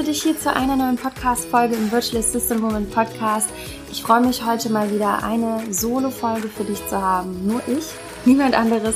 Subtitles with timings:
[0.00, 3.50] begrüße dich hier zu einer neuen Podcast-Folge im Virtual Assistant Woman Podcast.
[3.90, 7.46] Ich freue mich heute mal wieder eine Solo-Folge für dich zu haben.
[7.46, 7.84] Nur ich,
[8.24, 8.94] niemand anderes.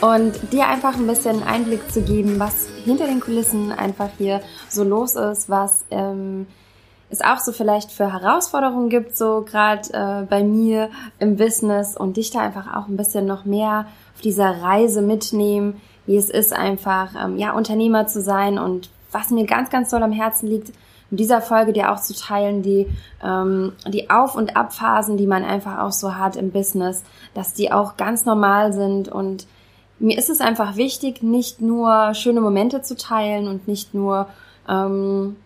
[0.00, 4.84] Und dir einfach ein bisschen Einblick zu geben, was hinter den Kulissen einfach hier so
[4.84, 6.46] los ist, was ähm,
[7.10, 12.16] es auch so vielleicht für Herausforderungen gibt, so gerade äh, bei mir im Business und
[12.16, 16.52] dich da einfach auch ein bisschen noch mehr auf dieser Reise mitnehmen, wie es ist,
[16.52, 20.72] einfach ähm, ja Unternehmer zu sein und was mir ganz, ganz doll am Herzen liegt,
[21.10, 22.86] in dieser Folge dir auch zu teilen, die,
[23.22, 27.04] ähm, die Auf- und Abphasen, die man einfach auch so hat im Business,
[27.34, 29.08] dass die auch ganz normal sind.
[29.08, 29.46] Und
[29.98, 34.26] mir ist es einfach wichtig, nicht nur schöne Momente zu teilen und nicht nur
[34.68, 35.36] ähm,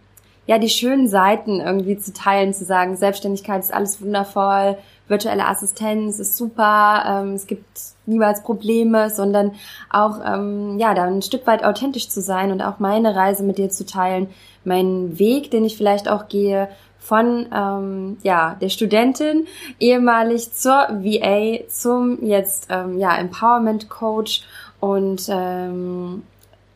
[0.47, 4.79] ja die schönen Seiten irgendwie zu teilen, zu sagen, Selbstständigkeit ist alles wundervoll,
[5.09, 7.67] virtuelle Assistenz ist super, ähm, es gibt
[8.07, 9.53] niemals Probleme, sondern
[9.91, 13.59] auch ähm, ja da ein Stück weit authentisch zu sein und auch meine Reise mit
[13.59, 14.29] dir zu teilen,
[14.65, 19.47] meinen Weg, den ich vielleicht auch gehe von ähm, ja der Studentin
[19.81, 24.43] ehemalig zur VA zum jetzt ähm, ja Empowerment Coach
[24.81, 26.23] und ähm,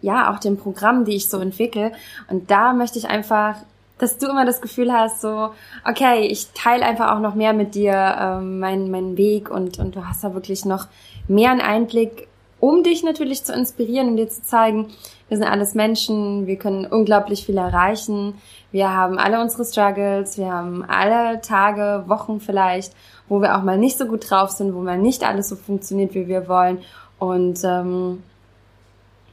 [0.00, 1.92] ja auch dem Programm, die ich so entwickle.
[2.28, 3.56] Und da möchte ich einfach
[4.02, 5.50] dass du immer das Gefühl hast, so,
[5.88, 9.94] okay, ich teile einfach auch noch mehr mit dir ähm, meinen mein Weg und, und
[9.94, 10.88] du hast da wirklich noch
[11.28, 12.26] mehr einen Einblick,
[12.58, 14.88] um dich natürlich zu inspirieren und dir zu zeigen,
[15.28, 18.34] wir sind alles Menschen, wir können unglaublich viel erreichen,
[18.72, 22.94] wir haben alle unsere Struggles, wir haben alle Tage, Wochen vielleicht,
[23.28, 26.12] wo wir auch mal nicht so gut drauf sind, wo mal nicht alles so funktioniert,
[26.14, 26.78] wie wir wollen
[27.20, 28.24] und ähm,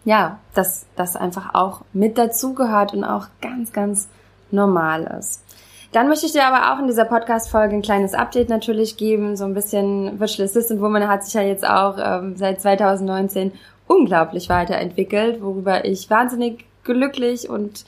[0.06, 4.08] ja, dass das einfach auch mit dazugehört und auch ganz, ganz
[4.52, 5.44] normal ist.
[5.92, 9.45] Dann möchte ich dir aber auch in dieser Podcast-Folge ein kleines Update natürlich geben, so
[9.45, 13.51] ein bisschen Virtual Assistant Woman hat sich ja jetzt auch ähm, seit 2019
[13.88, 17.85] unglaublich weiterentwickelt, worüber ich wahnsinnig glücklich und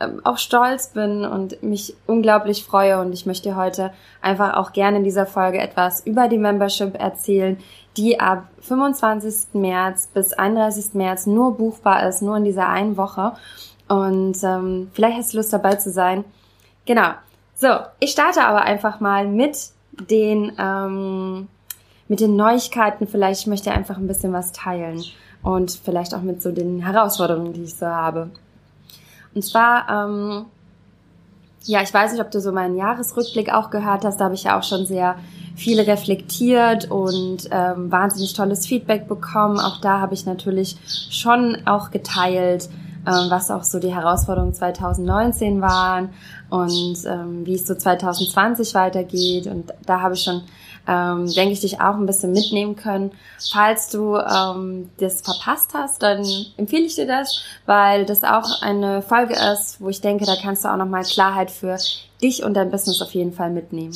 [0.00, 3.92] ähm, auch stolz bin und mich unglaublich freue und ich möchte heute
[4.22, 7.58] einfach auch gerne in dieser Folge etwas über die Membership erzählen,
[7.96, 9.54] die ab 25.
[9.54, 10.94] März bis 31.
[10.94, 13.32] März nur buchbar ist, nur in dieser einen Woche
[13.90, 16.24] und ähm, vielleicht hast du Lust dabei zu sein.
[16.86, 17.10] Genau.
[17.56, 17.68] So,
[17.98, 19.58] ich starte aber einfach mal mit
[20.08, 21.48] den ähm,
[22.06, 23.08] mit den Neuigkeiten.
[23.08, 25.02] Vielleicht möchte ich einfach ein bisschen was teilen
[25.42, 28.30] und vielleicht auch mit so den Herausforderungen, die ich so habe.
[29.34, 30.46] Und zwar, ähm,
[31.64, 34.20] ja, ich weiß nicht, ob du so meinen Jahresrückblick auch gehört hast.
[34.20, 35.16] Da habe ich ja auch schon sehr
[35.56, 39.58] viel reflektiert und ähm, wahnsinnig tolles Feedback bekommen.
[39.58, 40.76] Auch da habe ich natürlich
[41.10, 42.68] schon auch geteilt,
[43.30, 46.10] was auch so die Herausforderungen 2019 waren
[46.48, 49.46] und ähm, wie es so 2020 weitergeht.
[49.46, 50.42] Und da habe ich schon,
[50.86, 53.12] ähm, denke ich, dich auch ein bisschen mitnehmen können.
[53.52, 56.24] Falls du ähm, das verpasst hast, dann
[56.56, 60.64] empfehle ich dir das, weil das auch eine Folge ist, wo ich denke, da kannst
[60.64, 61.76] du auch nochmal Klarheit für
[62.22, 63.94] dich und dein Business auf jeden Fall mitnehmen.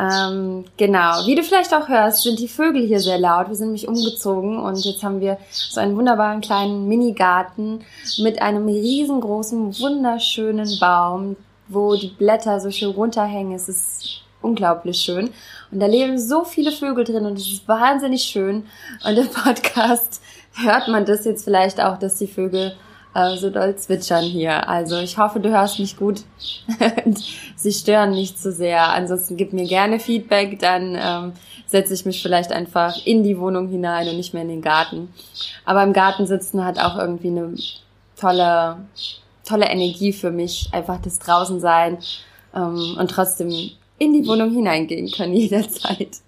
[0.00, 3.48] Ähm, genau, wie du vielleicht auch hörst, sind die Vögel hier sehr laut.
[3.48, 7.80] Wir sind nämlich umgezogen und jetzt haben wir so einen wunderbaren kleinen Minigarten
[8.18, 13.54] mit einem riesengroßen, wunderschönen Baum, wo die Blätter so schön runterhängen.
[13.54, 15.30] Es ist unglaublich schön.
[15.72, 18.66] Und da leben so viele Vögel drin und es ist wahnsinnig schön.
[19.04, 20.22] Und im Podcast
[20.54, 22.76] hört man das jetzt vielleicht auch, dass die Vögel
[23.14, 24.68] äh, so doll zwitschern hier.
[24.68, 26.22] Also ich hoffe, du hörst mich gut.
[27.56, 28.88] Sie stören nicht zu so sehr.
[28.92, 31.32] Ansonsten gib mir gerne Feedback, dann ähm,
[31.66, 35.12] setze ich mich vielleicht einfach in die Wohnung hinein und nicht mehr in den Garten.
[35.64, 37.54] Aber im Garten sitzen hat auch irgendwie eine
[38.16, 38.78] tolle,
[39.44, 40.68] tolle Energie für mich.
[40.72, 41.98] Einfach das draußen sein
[42.54, 43.50] ähm, und trotzdem
[43.98, 46.18] in die Wohnung hineingehen können jederzeit.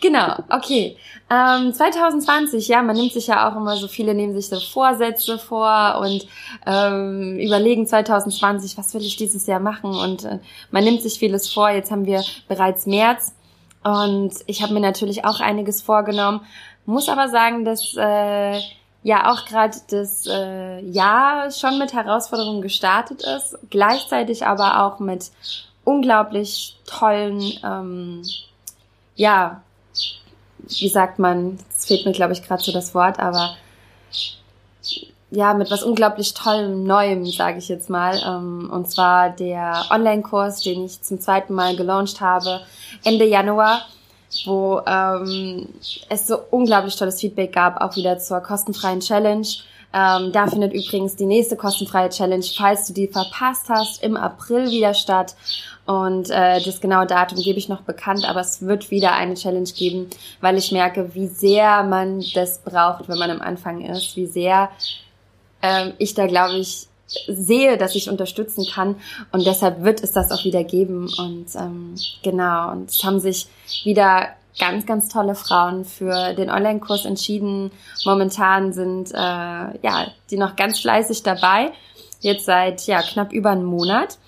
[0.00, 0.96] Genau, okay.
[1.30, 5.38] Ähm, 2020, ja, man nimmt sich ja auch immer so viele, nehmen sich so Vorsätze
[5.38, 6.26] vor und
[6.66, 10.38] ähm, überlegen 2020, was will ich dieses Jahr machen und äh,
[10.70, 11.70] man nimmt sich vieles vor.
[11.70, 13.34] Jetzt haben wir bereits März
[13.84, 16.40] und ich habe mir natürlich auch einiges vorgenommen,
[16.86, 18.60] muss aber sagen, dass äh,
[19.02, 25.30] ja auch gerade das äh, Jahr schon mit Herausforderungen gestartet ist, gleichzeitig aber auch mit
[25.84, 28.22] unglaublich tollen ähm,
[29.18, 29.62] ja,
[30.68, 33.56] wie sagt man, es fehlt mir, glaube ich, gerade so das Wort, aber
[35.30, 38.18] ja, mit was unglaublich tollem Neuem, sage ich jetzt mal.
[38.26, 42.62] Ähm, und zwar der Online-Kurs, den ich zum zweiten Mal gelauncht habe,
[43.04, 43.82] Ende Januar,
[44.46, 45.68] wo ähm,
[46.08, 49.46] es so unglaublich tolles Feedback gab, auch wieder zur kostenfreien Challenge.
[49.92, 54.70] Ähm, da findet übrigens die nächste kostenfreie Challenge, falls du die verpasst hast, im April
[54.70, 55.34] wieder statt.
[55.88, 59.70] Und äh, das genaue Datum gebe ich noch bekannt, aber es wird wieder eine Challenge
[59.70, 60.10] geben,
[60.42, 64.68] weil ich merke, wie sehr man das braucht, wenn man am Anfang ist, wie sehr
[65.62, 66.88] ähm, ich da, glaube ich,
[67.26, 68.96] sehe, dass ich unterstützen kann
[69.32, 73.46] und deshalb wird es das auch wieder geben und ähm, genau und es haben sich
[73.84, 77.70] wieder ganz, ganz tolle Frauen für den Online-Kurs entschieden.
[78.04, 81.70] Momentan sind äh, ja die noch ganz fleißig dabei,
[82.20, 84.18] jetzt seit ja knapp über einem Monat.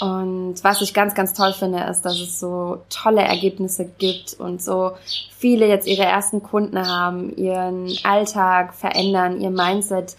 [0.00, 4.62] Und was ich ganz, ganz toll finde, ist, dass es so tolle Ergebnisse gibt und
[4.62, 4.92] so
[5.36, 10.16] viele jetzt ihre ersten Kunden haben, ihren Alltag verändern, ihr Mindset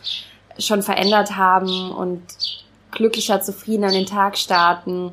[0.58, 2.22] schon verändert haben und
[2.92, 5.12] glücklicher, zufrieden an den Tag starten.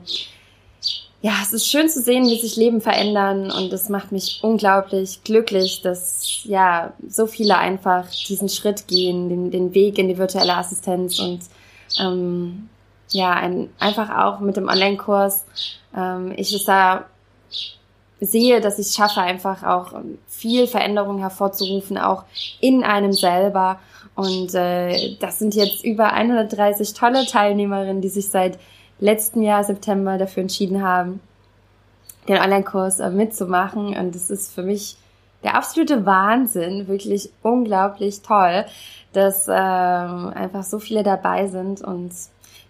[1.20, 5.22] Ja, es ist schön zu sehen, wie sich Leben verändern und es macht mich unglaublich
[5.22, 10.54] glücklich, dass ja so viele einfach diesen Schritt gehen, den, den Weg in die virtuelle
[10.54, 11.40] Assistenz und
[12.00, 12.68] ähm,
[13.16, 15.46] ja, ein, einfach auch mit dem Online-Kurs
[15.96, 17.06] ähm, ich es da
[18.20, 19.92] sehe, dass ich es schaffe, einfach auch
[20.26, 22.24] viel Veränderung hervorzurufen, auch
[22.60, 23.78] in einem selber.
[24.14, 28.58] Und äh, das sind jetzt über 130 tolle Teilnehmerinnen, die sich seit
[28.98, 31.20] letzten Jahr September dafür entschieden haben,
[32.28, 33.96] den Online-Kurs äh, mitzumachen.
[33.96, 34.96] Und es ist für mich
[35.42, 38.64] der absolute Wahnsinn, wirklich unglaublich toll,
[39.12, 42.12] dass ähm, einfach so viele dabei sind und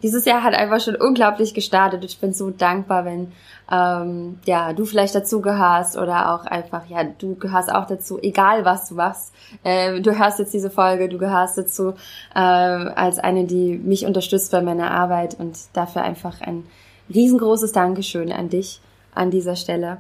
[0.03, 2.05] dieses Jahr hat einfach schon unglaublich gestartet.
[2.05, 3.33] Ich bin so dankbar, wenn
[3.71, 8.65] ähm, ja du vielleicht dazu gehörst oder auch einfach ja du gehörst auch dazu, egal
[8.65, 9.33] was du machst.
[9.65, 11.95] Äh, du hörst jetzt diese Folge, du gehörst dazu
[12.35, 16.65] äh, als eine, die mich unterstützt bei meiner Arbeit und dafür einfach ein
[17.13, 18.81] riesengroßes Dankeschön an dich
[19.15, 19.99] an dieser Stelle.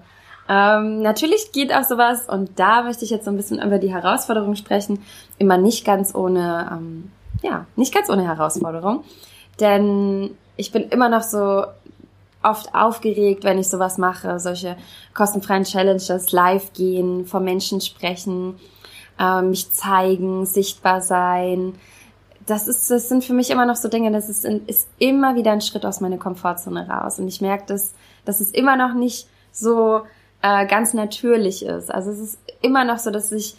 [0.49, 3.92] Ähm, natürlich geht auch sowas und da möchte ich jetzt so ein bisschen über die
[3.92, 5.02] Herausforderung sprechen.
[5.38, 7.10] Immer nicht ganz ohne, ähm,
[7.42, 9.02] ja, nicht ganz ohne Herausforderung.
[9.61, 11.64] Denn ich bin immer noch so
[12.43, 14.76] oft aufgeregt, wenn ich sowas mache, solche
[15.14, 18.58] kostenfreien Challenges, live gehen, vor Menschen sprechen,
[19.19, 21.75] äh, mich zeigen, sichtbar sein.
[22.47, 25.53] Das ist, das sind für mich immer noch so Dinge, das ist, ist immer wieder
[25.53, 27.19] ein Schritt aus meiner Komfortzone raus.
[27.19, 27.94] Und ich merke, dass,
[28.25, 30.02] dass es immer noch nicht so
[30.43, 31.93] äh, ganz natürlich ist.
[31.93, 33.56] Also es ist immer noch so, dass ich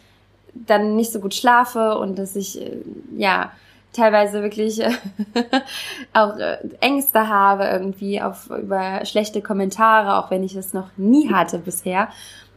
[0.54, 2.78] dann nicht so gut schlafe und dass ich, äh,
[3.18, 3.52] ja,
[3.94, 4.92] teilweise wirklich äh,
[6.13, 11.31] auch äh, Ängste habe irgendwie auf über schlechte Kommentare, auch wenn ich das noch nie
[11.31, 12.10] hatte bisher.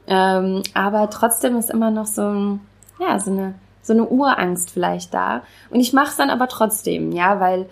[0.06, 2.58] Ähm, aber trotzdem ist immer noch so,
[2.98, 5.42] ja, so eine so eine Urangst vielleicht da.
[5.70, 7.66] Und ich mache es dann aber trotzdem, ja, weil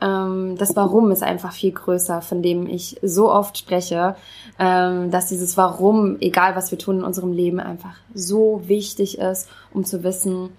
[0.00, 4.16] ähm, das Warum ist einfach viel größer, von dem ich so oft spreche,
[4.58, 9.48] ähm, dass dieses Warum, egal was wir tun in unserem Leben, einfach so wichtig ist,
[9.72, 10.50] um zu wissen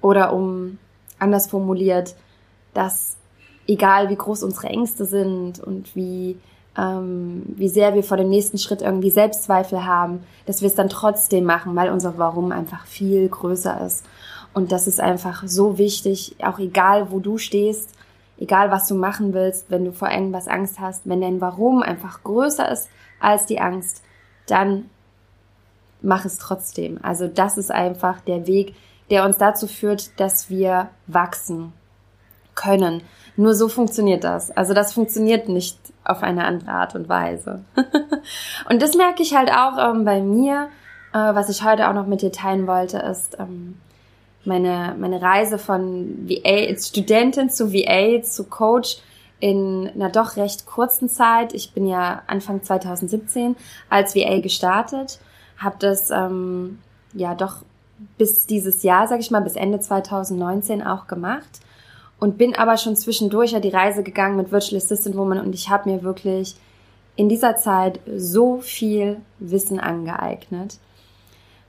[0.00, 0.78] oder um
[1.18, 2.14] anders formuliert,
[2.74, 3.16] dass
[3.66, 6.38] egal wie groß unsere Ängste sind und wie,
[6.76, 10.88] ähm, wie sehr wir vor dem nächsten Schritt irgendwie Selbstzweifel haben, dass wir es dann
[10.88, 14.04] trotzdem machen, weil unser Warum einfach viel größer ist.
[14.54, 17.90] Und das ist einfach so wichtig, auch egal wo du stehst,
[18.38, 22.22] egal was du machen willst, wenn du vor irgendwas Angst hast, wenn dein Warum einfach
[22.22, 22.88] größer ist
[23.20, 24.02] als die Angst,
[24.46, 24.88] dann
[26.02, 26.98] mach es trotzdem.
[27.02, 28.74] Also das ist einfach der Weg,
[29.10, 31.72] der uns dazu führt, dass wir wachsen
[32.54, 33.02] können.
[33.36, 34.50] Nur so funktioniert das.
[34.50, 37.64] Also das funktioniert nicht auf eine andere Art und Weise.
[38.70, 40.68] und das merke ich halt auch ähm, bei mir.
[41.12, 43.78] Äh, was ich heute auch noch mit dir teilen wollte, ist ähm,
[44.44, 48.98] meine, meine Reise von VA, Studentin zu VA zu Coach
[49.38, 51.52] in einer doch recht kurzen Zeit.
[51.52, 53.56] Ich bin ja Anfang 2017
[53.90, 55.18] als VA gestartet,
[55.58, 56.78] habe das ähm,
[57.12, 57.58] ja doch
[58.18, 61.60] bis dieses Jahr, sag ich mal, bis Ende 2019 auch gemacht.
[62.18, 65.68] Und bin aber schon zwischendurch ja die Reise gegangen mit Virtual Assistant Woman und ich
[65.68, 66.56] habe mir wirklich
[67.14, 70.78] in dieser Zeit so viel Wissen angeeignet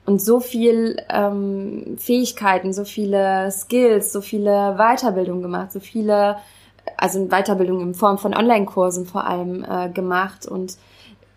[0.05, 6.38] und so viel ähm, Fähigkeiten, so viele Skills, so viele Weiterbildung gemacht, so viele,
[6.96, 10.77] also Weiterbildung in Form von Online-Kursen vor allem äh, gemacht und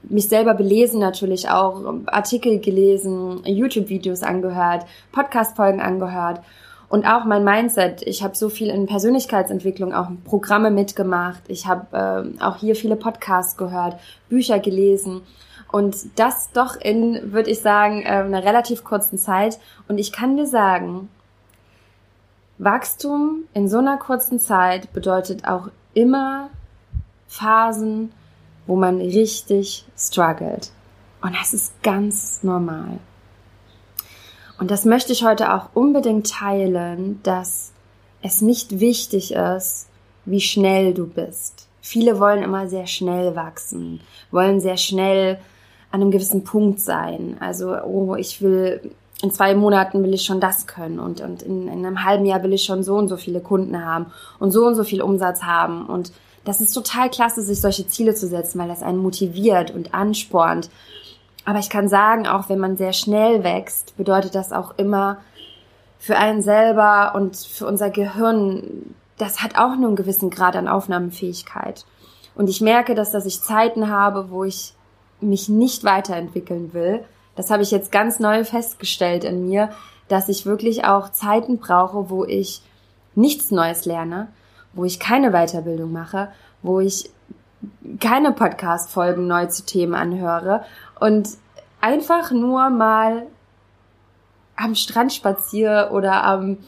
[0.03, 6.41] mich selber belesen natürlich auch, Artikel gelesen, YouTube-Videos angehört, Podcast-Folgen angehört
[6.89, 8.03] und auch mein Mindset.
[8.03, 11.43] Ich habe so viel in Persönlichkeitsentwicklung, auch Programme mitgemacht.
[11.49, 15.23] Ich habe äh, auch hier viele Podcasts gehört, Bücher gelesen
[15.71, 19.59] und das doch in, würde ich sagen, äh, einer relativ kurzen Zeit.
[19.89, 21.09] Und ich kann dir sagen,
[22.59, 26.51] Wachstum in so einer kurzen Zeit bedeutet auch immer
[27.29, 28.13] Phasen,
[28.71, 30.71] wo man richtig struggelt.
[31.21, 33.01] Und das ist ganz normal.
[34.61, 37.73] Und das möchte ich heute auch unbedingt teilen, dass
[38.23, 39.89] es nicht wichtig ist,
[40.25, 41.67] wie schnell du bist.
[41.81, 45.41] Viele wollen immer sehr schnell wachsen, wollen sehr schnell
[45.91, 47.39] an einem gewissen Punkt sein.
[47.41, 51.67] Also, oh, ich will in zwei Monaten will ich schon das können und, und in,
[51.67, 54.07] in einem halben Jahr will ich schon so und so viele Kunden haben
[54.39, 55.87] und so und so viel Umsatz haben.
[55.87, 56.13] Und
[56.45, 60.71] das ist total klasse, sich solche Ziele zu setzen, weil das einen motiviert und anspornt.
[61.45, 65.19] Aber ich kann sagen, auch wenn man sehr schnell wächst, bedeutet das auch immer
[65.99, 70.69] für einen selber und für unser Gehirn, das hat auch nur einen gewissen Grad an
[70.69, 71.85] Aufnahmefähigkeit.
[72.35, 74.73] Und ich merke, dass, dass ich Zeiten habe, wo ich
[75.21, 77.05] mich nicht weiterentwickeln will,
[77.37, 79.71] das habe ich jetzt ganz neu festgestellt in mir,
[80.09, 82.63] dass ich wirklich auch Zeiten brauche, wo ich
[83.15, 84.29] nichts Neues lerne,
[84.73, 86.31] wo ich keine Weiterbildung mache,
[86.63, 87.11] wo ich
[88.01, 90.65] keine Podcast-Folgen neu zu Themen anhöre
[90.99, 91.29] und
[91.81, 93.27] einfach nur mal
[94.57, 96.59] am Strand spaziere oder am,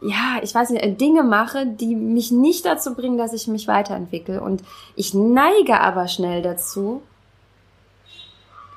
[0.00, 4.40] ja, ich weiß nicht, Dinge mache, die mich nicht dazu bringen, dass ich mich weiterentwickle.
[4.40, 4.62] Und
[4.96, 7.02] ich neige aber schnell dazu,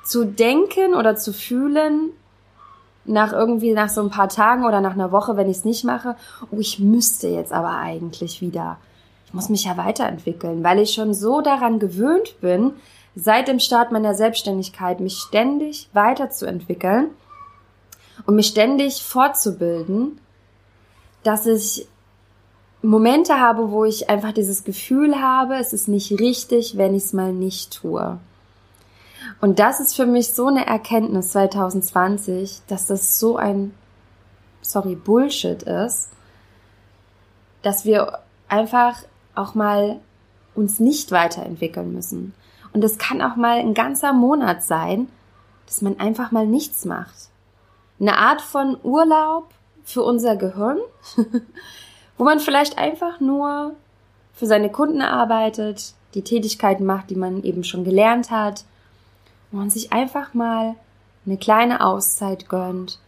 [0.04, 2.10] zu denken oder zu fühlen,
[3.04, 5.84] nach irgendwie nach so ein paar Tagen oder nach einer Woche, wenn ich es nicht
[5.84, 6.16] mache,
[6.50, 8.78] oh, ich müsste jetzt aber eigentlich wieder.
[9.26, 12.72] Ich muss mich ja weiterentwickeln, weil ich schon so daran gewöhnt bin,
[13.14, 17.10] seit dem Start meiner Selbstständigkeit mich ständig weiterzuentwickeln
[18.26, 20.20] und mich ständig fortzubilden,
[21.22, 21.86] dass ich
[22.82, 27.12] Momente habe, wo ich einfach dieses Gefühl habe, es ist nicht richtig, wenn ich es
[27.12, 28.18] mal nicht tue.
[29.40, 33.74] Und das ist für mich so eine Erkenntnis 2020, dass das so ein,
[34.60, 36.10] sorry, Bullshit ist,
[37.62, 38.98] dass wir einfach
[39.34, 40.00] auch mal
[40.54, 42.34] uns nicht weiterentwickeln müssen.
[42.72, 45.08] Und es kann auch mal ein ganzer Monat sein,
[45.66, 47.30] dass man einfach mal nichts macht.
[48.00, 49.48] Eine Art von Urlaub
[49.84, 50.78] für unser Gehirn,
[52.18, 53.74] wo man vielleicht einfach nur
[54.34, 58.64] für seine Kunden arbeitet, die Tätigkeiten macht, die man eben schon gelernt hat,
[59.52, 60.74] man sich einfach mal
[61.26, 62.98] eine kleine Auszeit gönnt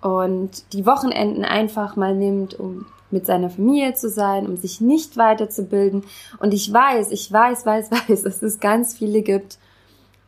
[0.00, 5.16] und die Wochenenden einfach mal nimmt, um mit seiner Familie zu sein, um sich nicht
[5.16, 6.04] weiterzubilden.
[6.38, 9.58] Und ich weiß, ich weiß, weiß, weiß, dass es ganz viele gibt,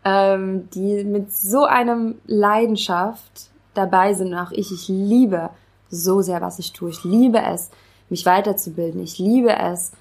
[0.04, 4.32] ähm, die mit so einem Leidenschaft dabei sind.
[4.32, 5.50] Und auch ich, ich liebe
[5.90, 6.90] so sehr, was ich tue.
[6.90, 7.70] Ich liebe es,
[8.08, 9.02] mich weiterzubilden.
[9.02, 9.92] Ich liebe es,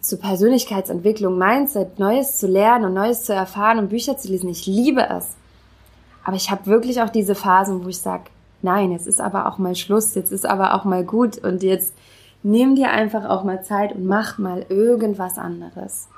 [0.00, 4.48] zu Persönlichkeitsentwicklung, Mindset, Neues zu lernen und Neues zu erfahren und Bücher zu lesen.
[4.48, 5.36] Ich liebe es.
[6.24, 8.24] Aber ich habe wirklich auch diese Phasen, wo ich sage,
[8.62, 11.94] nein, jetzt ist aber auch mal Schluss, jetzt ist aber auch mal gut und jetzt
[12.42, 16.08] nimm dir einfach auch mal Zeit und mach mal irgendwas anderes.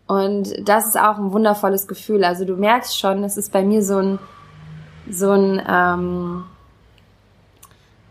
[0.07, 2.25] Und das ist auch ein wundervolles Gefühl.
[2.25, 4.19] Also du merkst schon, es ist bei mir so ein,
[5.11, 6.45] so ein, ähm,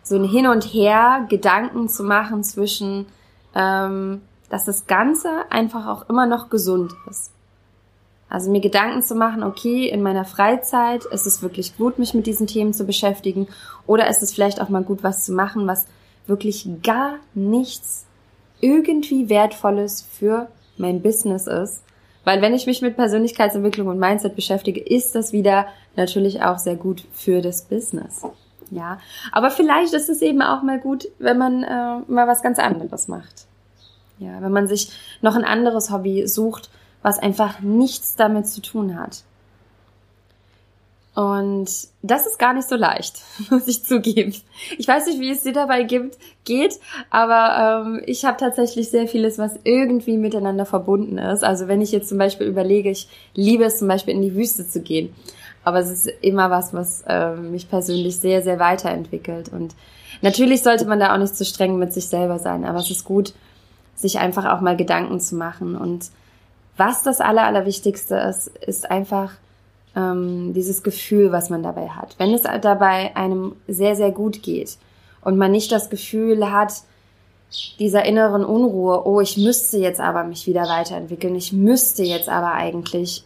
[0.03, 3.05] so ein Hin und Her Gedanken zu machen zwischen,
[3.55, 7.31] ähm, dass das Ganze einfach auch immer noch gesund ist.
[8.29, 12.25] Also mir Gedanken zu machen, okay, in meiner Freizeit ist es wirklich gut, mich mit
[12.25, 13.47] diesen Themen zu beschäftigen
[13.85, 15.85] oder ist es vielleicht auch mal gut, was zu machen, was
[16.25, 18.05] wirklich gar nichts
[18.59, 21.83] irgendwie Wertvolles für mein Business ist.
[22.23, 26.75] Weil wenn ich mich mit Persönlichkeitsentwicklung und Mindset beschäftige, ist das wieder natürlich auch sehr
[26.75, 28.23] gut für das Business.
[28.73, 28.99] Ja,
[29.31, 33.07] aber vielleicht ist es eben auch mal gut, wenn man äh, mal was ganz anderes
[33.07, 33.45] macht.
[34.19, 36.69] Ja, wenn man sich noch ein anderes Hobby sucht,
[37.01, 39.23] was einfach nichts damit zu tun hat.
[41.15, 41.69] Und
[42.01, 44.33] das ist gar nicht so leicht, muss ich zugeben.
[44.79, 46.79] Ich weiß nicht, wie es dir dabei gibt, geht,
[47.11, 51.43] aber ähm, ich habe tatsächlich sehr vieles, was irgendwie miteinander verbunden ist.
[51.43, 54.67] Also wenn ich jetzt zum Beispiel überlege, ich liebe es zum Beispiel in die Wüste
[54.67, 55.13] zu gehen.
[55.63, 59.49] Aber es ist immer was, was äh, mich persönlich sehr, sehr weiterentwickelt.
[59.49, 59.75] Und
[60.21, 63.05] natürlich sollte man da auch nicht zu streng mit sich selber sein, aber es ist
[63.05, 63.33] gut,
[63.95, 65.75] sich einfach auch mal Gedanken zu machen.
[65.75, 66.09] Und
[66.75, 69.31] was das Aller, Allerwichtigste ist, ist einfach
[69.95, 72.15] ähm, dieses Gefühl, was man dabei hat.
[72.17, 74.77] Wenn es dabei einem sehr, sehr gut geht
[75.21, 76.73] und man nicht das Gefühl hat,
[77.77, 82.53] dieser inneren Unruhe, oh, ich müsste jetzt aber mich wieder weiterentwickeln, ich müsste jetzt aber
[82.53, 83.23] eigentlich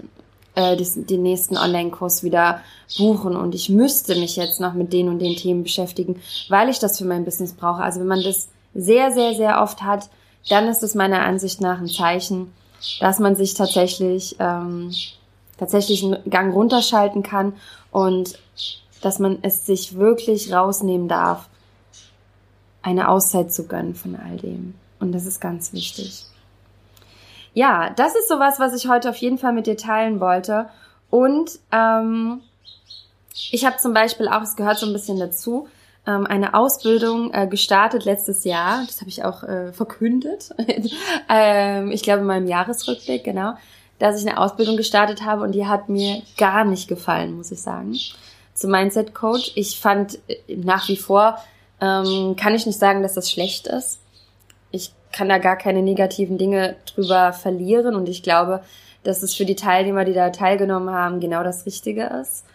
[0.57, 2.61] äh, den nächsten Online-Kurs wieder
[2.97, 6.79] buchen und ich müsste mich jetzt noch mit den und den Themen beschäftigen, weil ich
[6.79, 7.83] das für mein Business brauche.
[7.83, 10.09] Also wenn man das sehr, sehr, sehr oft hat,
[10.49, 12.51] dann ist es meiner Ansicht nach ein Zeichen,
[12.99, 14.91] dass man sich tatsächlich ähm,
[15.57, 17.53] tatsächlich einen Gang runterschalten kann
[17.91, 18.39] und
[19.01, 21.49] dass man es sich wirklich rausnehmen darf,
[22.81, 24.73] eine Auszeit zu gönnen von all dem.
[24.99, 26.25] Und das ist ganz wichtig.
[27.57, 30.69] Ja, das ist sowas, was ich heute auf jeden Fall mit dir teilen wollte.
[31.09, 32.41] Und ähm,
[33.49, 35.67] ich habe zum Beispiel auch, es gehört so ein bisschen dazu,
[36.05, 38.83] ähm, eine Ausbildung äh, gestartet letztes Jahr.
[38.85, 40.53] Das habe ich auch äh, verkündet.
[41.29, 43.55] ähm, ich glaube in meinem Jahresrückblick, genau
[43.97, 47.59] dass ich eine Ausbildung gestartet habe und die hat mir gar nicht gefallen, muss ich
[47.59, 47.97] sagen.
[48.53, 49.53] Zum Mindset Coach.
[49.55, 51.39] Ich fand äh, nach wie vor,
[51.81, 53.97] ähm, kann ich nicht sagen, dass das schlecht ist.
[54.69, 58.61] Ich kann da gar keine negativen Dinge drüber verlieren und ich glaube,
[59.03, 62.45] dass es für die Teilnehmer, die da teilgenommen haben, genau das Richtige ist.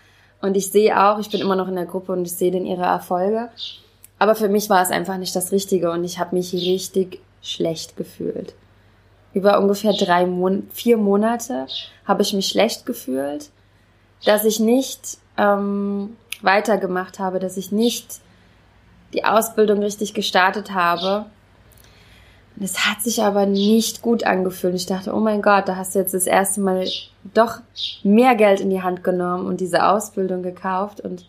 [0.40, 2.66] Und ich sehe auch, ich bin immer noch in der Gruppe und ich sehe denn
[2.66, 3.48] ihre Erfolge.
[4.18, 7.96] Aber für mich war es einfach nicht das Richtige und ich habe mich richtig schlecht
[7.96, 8.54] gefühlt
[9.34, 11.66] über ungefähr drei Mon vier Monate
[12.04, 13.50] habe ich mich schlecht gefühlt,
[14.24, 18.20] dass ich nicht ähm, weitergemacht habe, dass ich nicht
[19.12, 21.26] die Ausbildung richtig gestartet habe.
[22.60, 24.74] Es hat sich aber nicht gut angefühlt.
[24.74, 26.86] Ich dachte, oh mein Gott, da hast du jetzt das erste Mal
[27.34, 27.58] doch
[28.02, 31.24] mehr Geld in die Hand genommen und diese Ausbildung gekauft und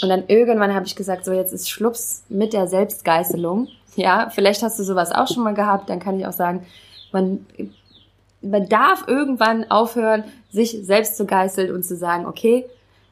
[0.00, 3.68] und dann irgendwann habe ich gesagt, so jetzt ist Schlups mit der Selbstgeißelung.
[3.94, 6.64] Ja, vielleicht hast du sowas auch schon mal gehabt, dann kann ich auch sagen,
[7.12, 7.44] man,
[8.40, 12.64] man darf irgendwann aufhören, sich selbst zu geißeln und zu sagen, okay,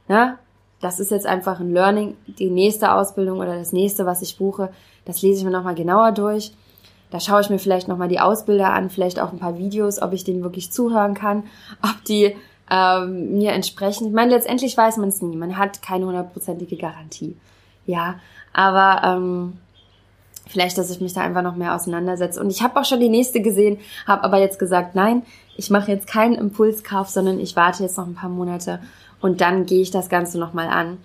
[0.09, 0.39] na,
[0.81, 4.71] das ist jetzt einfach ein Learning, die nächste Ausbildung oder das nächste, was ich buche,
[5.05, 6.53] das lese ich mir nochmal genauer durch.
[7.11, 10.13] Da schaue ich mir vielleicht nochmal die Ausbilder an, vielleicht auch ein paar Videos, ob
[10.13, 11.45] ich denen wirklich zuhören kann,
[11.83, 12.37] ob die
[12.71, 14.07] ähm, mir entsprechen.
[14.07, 15.37] Ich meine, letztendlich weiß man es nie.
[15.37, 17.37] Man hat keine hundertprozentige Garantie.
[17.87, 18.21] Ja,
[18.53, 19.59] aber ähm,
[20.47, 22.41] vielleicht, dass ich mich da einfach noch mehr auseinandersetze.
[22.41, 25.23] Und ich habe auch schon die nächste gesehen, habe aber jetzt gesagt, nein,
[25.57, 28.81] ich mache jetzt keinen Impulskauf, sondern ich warte jetzt noch ein paar Monate
[29.21, 30.99] und dann gehe ich das Ganze nochmal an.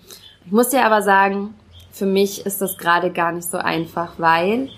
[0.46, 1.54] Ich muss dir aber sagen,
[1.90, 4.68] für mich ist das gerade gar nicht so einfach, weil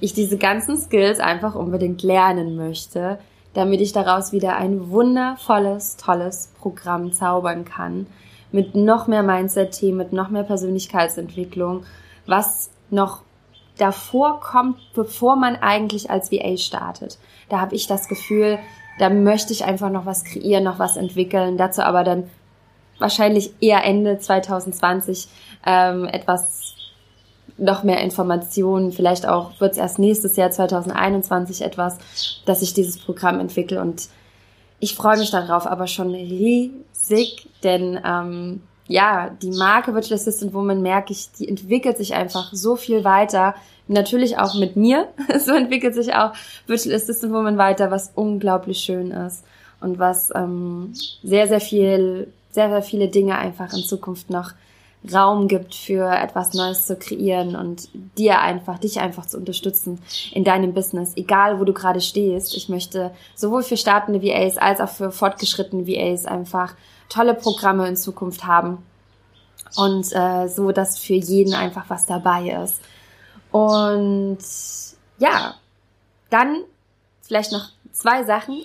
[0.00, 3.18] ich diese ganzen Skills einfach unbedingt lernen möchte,
[3.54, 8.06] damit ich daraus wieder ein wundervolles, tolles Programm zaubern kann.
[8.52, 11.84] Mit noch mehr Mindset-Themen, mit noch mehr Persönlichkeitsentwicklung,
[12.26, 13.22] was noch
[13.78, 17.18] davor kommt, bevor man eigentlich als VA startet.
[17.48, 18.58] Da habe ich das Gefühl,
[18.98, 21.58] da möchte ich einfach noch was kreieren, noch was entwickeln.
[21.58, 22.30] Dazu aber dann
[22.98, 25.28] wahrscheinlich eher Ende 2020
[25.66, 26.75] ähm, etwas
[27.58, 28.92] noch mehr Informationen.
[28.92, 31.98] Vielleicht auch wird es erst nächstes Jahr 2021 etwas,
[32.44, 34.08] dass ich dieses Programm entwickle und
[34.78, 40.82] ich freue mich darauf aber schon riesig, denn ähm, ja, die Marke Virtual Assistant Woman
[40.82, 43.54] merke ich, die entwickelt sich einfach so viel weiter.
[43.88, 45.08] Natürlich auch mit mir.
[45.40, 46.32] so entwickelt sich auch
[46.66, 49.44] Virtual Assistant Woman weiter, was unglaublich schön ist
[49.80, 50.92] und was ähm,
[51.22, 54.52] sehr, sehr viel, sehr, sehr viele Dinge einfach in Zukunft noch
[55.12, 57.88] Raum gibt für etwas Neues zu kreieren und
[58.18, 60.00] dir einfach, dich einfach zu unterstützen
[60.32, 62.54] in deinem Business, egal wo du gerade stehst.
[62.54, 66.74] Ich möchte sowohl für startende VAs als auch für fortgeschrittene VAs einfach
[67.08, 68.78] tolle Programme in Zukunft haben
[69.76, 72.80] und äh, so, dass für jeden einfach was dabei ist.
[73.52, 74.38] Und
[75.18, 75.54] ja,
[76.30, 76.64] dann
[77.22, 78.62] vielleicht noch zwei Sachen.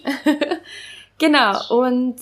[1.17, 2.15] genau, und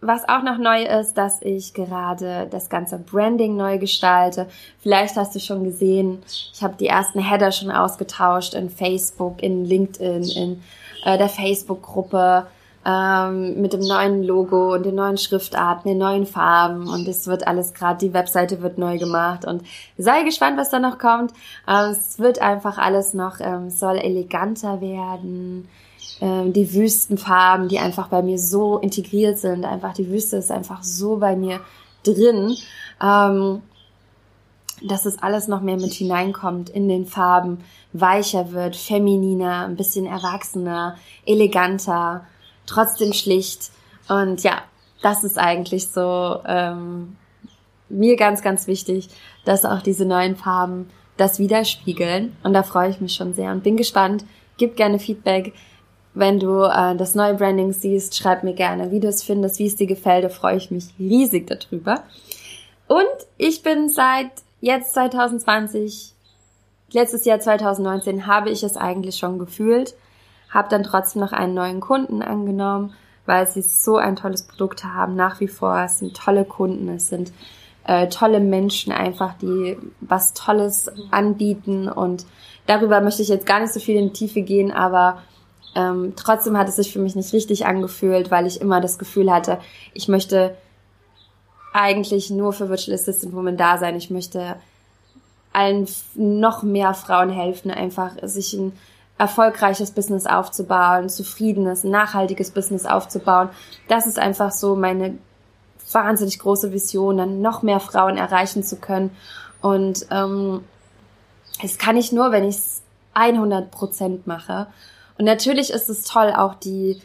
[0.00, 4.46] was auch noch neu ist, dass ich gerade das ganze Branding neu gestalte.
[4.80, 9.64] Vielleicht hast du schon gesehen, ich habe die ersten Header schon ausgetauscht in Facebook, in
[9.64, 10.62] LinkedIn, in
[11.04, 12.46] äh, der Facebook-Gruppe
[12.86, 17.46] ähm, mit dem neuen Logo und den neuen Schriftarten, den neuen Farben und es wird
[17.46, 19.62] alles gerade, die Webseite wird neu gemacht und
[19.96, 21.32] sei gespannt, was da noch kommt.
[21.66, 25.68] Ähm, es wird einfach alles noch, ähm, soll eleganter werden.
[26.20, 30.82] Ähm, die Wüstenfarben, die einfach bei mir so integriert sind, einfach die Wüste ist einfach
[30.82, 31.60] so bei mir
[32.02, 32.56] drin.
[33.02, 33.62] Ähm,
[34.82, 37.58] dass es alles noch mehr mit hineinkommt in den Farben,
[37.92, 42.26] weicher wird, femininer, ein bisschen erwachsener, eleganter
[42.66, 43.70] trotzdem schlicht.
[44.08, 44.62] Und ja,
[45.02, 47.16] das ist eigentlich so ähm,
[47.88, 49.08] mir ganz, ganz wichtig,
[49.44, 52.36] dass auch diese neuen Farben das widerspiegeln.
[52.42, 54.24] Und da freue ich mich schon sehr und bin gespannt.
[54.56, 55.54] Gib gerne Feedback,
[56.18, 59.68] Wenn du äh, das neue Branding siehst, schreib mir gerne, wie du es findest, wie
[59.68, 60.24] es dir gefällt.
[60.24, 62.02] Da freue ich mich riesig darüber.
[62.88, 66.14] Und ich bin seit jetzt 2020,
[66.90, 69.94] letztes Jahr 2019, habe ich es eigentlich schon gefühlt,
[70.50, 75.14] habe dann trotzdem noch einen neuen Kunden angenommen, weil sie so ein tolles Produkt haben,
[75.14, 75.78] nach wie vor.
[75.84, 77.30] Es sind tolle Kunden, es sind
[77.84, 82.26] äh, tolle Menschen einfach, die was Tolles anbieten und
[82.66, 85.22] darüber möchte ich jetzt gar nicht so viel in die Tiefe gehen, aber
[85.74, 89.32] ähm, trotzdem hat es sich für mich nicht richtig angefühlt, weil ich immer das Gefühl
[89.32, 89.58] hatte,
[89.94, 90.56] ich möchte
[91.72, 93.94] eigentlich nur für Virtual Assistant Women da sein.
[93.96, 94.56] Ich möchte
[95.52, 98.72] allen noch mehr Frauen helfen, einfach sich ein
[99.18, 103.48] erfolgreiches Business aufzubauen, zufriedenes, nachhaltiges Business aufzubauen.
[103.88, 105.18] Das ist einfach so meine
[105.92, 109.10] wahnsinnig große Vision, dann noch mehr Frauen erreichen zu können.
[109.60, 110.64] Und ähm,
[111.60, 112.82] das kann ich nur, wenn ich es
[113.14, 114.68] 100 Prozent mache.
[115.18, 117.00] Und natürlich ist es toll, auch die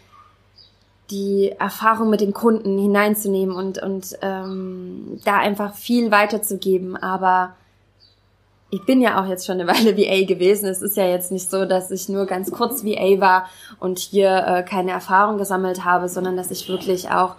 [1.12, 6.95] die Erfahrung mit den Kunden hineinzunehmen und, und ähm, da einfach viel weiterzugeben.
[6.95, 7.56] Aber
[8.71, 10.67] ich bin ja auch jetzt schon eine Weile VA gewesen.
[10.67, 13.47] Es ist ja jetzt nicht so, dass ich nur ganz kurz VA war
[13.80, 17.36] und hier äh, keine Erfahrung gesammelt habe, sondern dass ich wirklich auch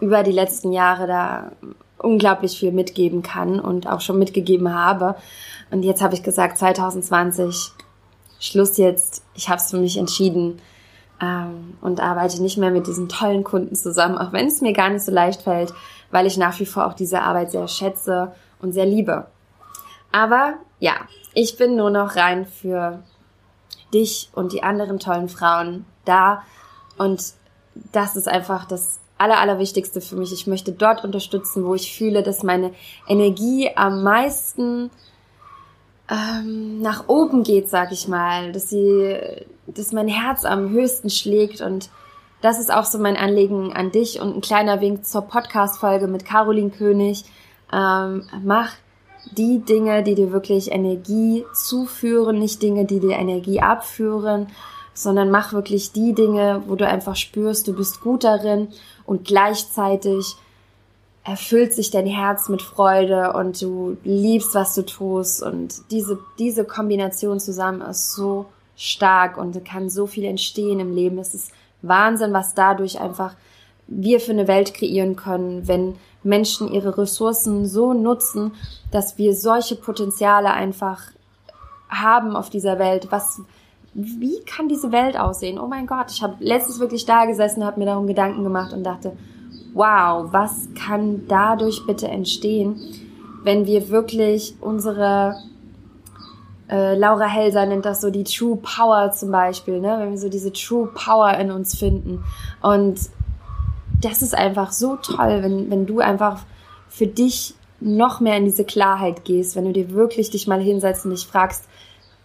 [0.00, 1.52] über die letzten Jahre da
[1.98, 5.14] unglaublich viel mitgeben kann und auch schon mitgegeben habe.
[5.70, 7.70] Und jetzt habe ich gesagt, 2020,
[8.38, 9.23] Schluss jetzt.
[9.34, 10.60] Ich habe es für mich entschieden
[11.20, 14.90] ähm, und arbeite nicht mehr mit diesen tollen Kunden zusammen, auch wenn es mir gar
[14.90, 15.72] nicht so leicht fällt,
[16.10, 19.26] weil ich nach wie vor auch diese Arbeit sehr schätze und sehr liebe.
[20.12, 20.94] Aber ja,
[21.34, 23.02] ich bin nur noch rein für
[23.92, 26.42] dich und die anderen tollen Frauen da
[26.98, 27.22] und
[27.92, 30.32] das ist einfach das Aller, Allerwichtigste für mich.
[30.32, 32.72] Ich möchte dort unterstützen, wo ich fühle, dass meine
[33.08, 34.90] Energie am meisten
[36.10, 39.16] ähm, nach oben geht, sag ich mal, dass sie,
[39.66, 41.90] dass mein Herz am höchsten schlägt und
[42.42, 46.26] das ist auch so mein Anliegen an dich und ein kleiner Wink zur Podcast-Folge mit
[46.26, 47.24] Caroline König.
[47.72, 48.72] Ähm, mach
[49.32, 54.48] die Dinge, die dir wirklich Energie zuführen, nicht Dinge, die dir Energie abführen,
[54.92, 58.68] sondern mach wirklich die Dinge, wo du einfach spürst, du bist gut darin
[59.06, 60.36] und gleichzeitig
[61.24, 65.42] erfüllt sich dein Herz mit Freude und du liebst, was du tust.
[65.42, 71.18] Und diese, diese Kombination zusammen ist so stark und kann so viel entstehen im Leben.
[71.18, 73.34] Es ist Wahnsinn, was dadurch einfach
[73.86, 78.52] wir für eine Welt kreieren können, wenn Menschen ihre Ressourcen so nutzen,
[78.90, 81.02] dass wir solche Potenziale einfach
[81.88, 83.08] haben auf dieser Welt.
[83.10, 83.40] Was,
[83.94, 85.58] wie kann diese Welt aussehen?
[85.58, 88.84] Oh mein Gott, ich habe letztens wirklich da gesessen, habe mir darum Gedanken gemacht und
[88.84, 89.16] dachte,
[89.74, 92.80] wow, was kann dadurch bitte entstehen,
[93.42, 95.36] wenn wir wirklich unsere
[96.70, 99.96] äh, Laura Helser nennt das so die True Power zum Beispiel, ne?
[99.98, 102.24] wenn wir so diese True Power in uns finden.
[102.62, 102.98] Und
[104.00, 106.40] das ist einfach so toll, wenn, wenn du einfach
[106.88, 111.04] für dich noch mehr in diese Klarheit gehst, wenn du dir wirklich dich mal hinsetzt
[111.04, 111.64] und dich fragst,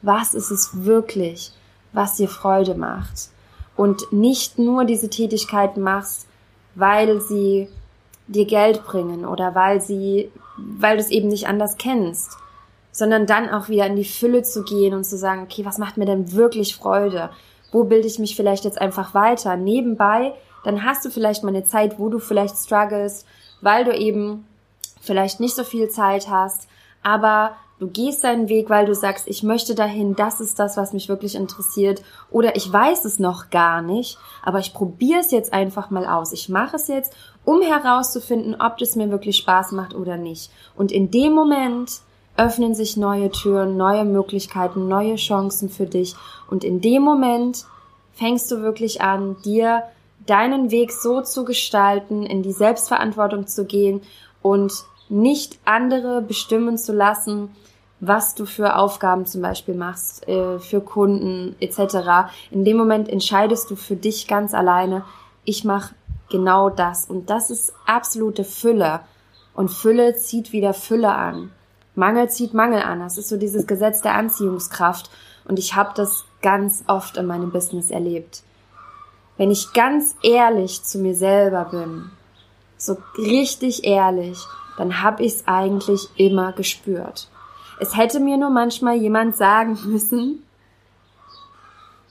[0.01, 1.51] was ist es wirklich,
[1.91, 3.29] was dir Freude macht?
[3.75, 6.28] Und nicht nur diese Tätigkeiten machst,
[6.79, 7.67] weil sie
[8.27, 12.37] dir Geld bringen oder weil sie, weil du es eben nicht anders kennst,
[12.91, 15.97] sondern dann auch wieder in die Fülle zu gehen und zu sagen, okay, was macht
[15.97, 17.29] mir denn wirklich Freude?
[17.71, 19.55] Wo bilde ich mich vielleicht jetzt einfach weiter?
[19.55, 23.25] Nebenbei, dann hast du vielleicht mal eine Zeit, wo du vielleicht struggles,
[23.61, 24.45] weil du eben
[25.01, 26.67] vielleicht nicht so viel Zeit hast,
[27.03, 30.91] aber Du gehst deinen Weg, weil du sagst, ich möchte dahin, das ist das, was
[30.91, 32.01] mich wirklich interessiert.
[32.29, 36.33] Oder ich weiß es noch gar nicht, aber ich probiere es jetzt einfach mal aus.
[36.33, 37.13] Ich mache es jetzt,
[37.45, 40.51] um herauszufinden, ob das mir wirklich Spaß macht oder nicht.
[40.75, 42.01] Und in dem Moment
[42.35, 46.15] öffnen sich neue Türen, neue Möglichkeiten, neue Chancen für dich.
[46.49, 47.65] Und in dem Moment
[48.13, 49.83] fängst du wirklich an, dir
[50.25, 54.01] deinen Weg so zu gestalten, in die Selbstverantwortung zu gehen
[54.41, 54.71] und
[55.09, 57.49] nicht andere bestimmen zu lassen,
[57.99, 62.31] was du für Aufgaben zum Beispiel machst, äh, für Kunden etc.
[62.51, 65.03] In dem Moment entscheidest du für dich ganz alleine,
[65.43, 65.95] ich mache
[66.29, 67.05] genau das.
[67.05, 69.01] Und das ist absolute Fülle.
[69.53, 71.51] Und Fülle zieht wieder Fülle an.
[71.95, 72.99] Mangel zieht Mangel an.
[72.99, 75.09] Das ist so dieses Gesetz der Anziehungskraft.
[75.45, 78.43] Und ich habe das ganz oft in meinem Business erlebt.
[79.35, 82.11] Wenn ich ganz ehrlich zu mir selber bin,
[82.77, 84.37] so richtig ehrlich,
[84.79, 87.27] dann habe ich es eigentlich immer gespürt.
[87.79, 90.43] Es hätte mir nur manchmal jemand sagen müssen,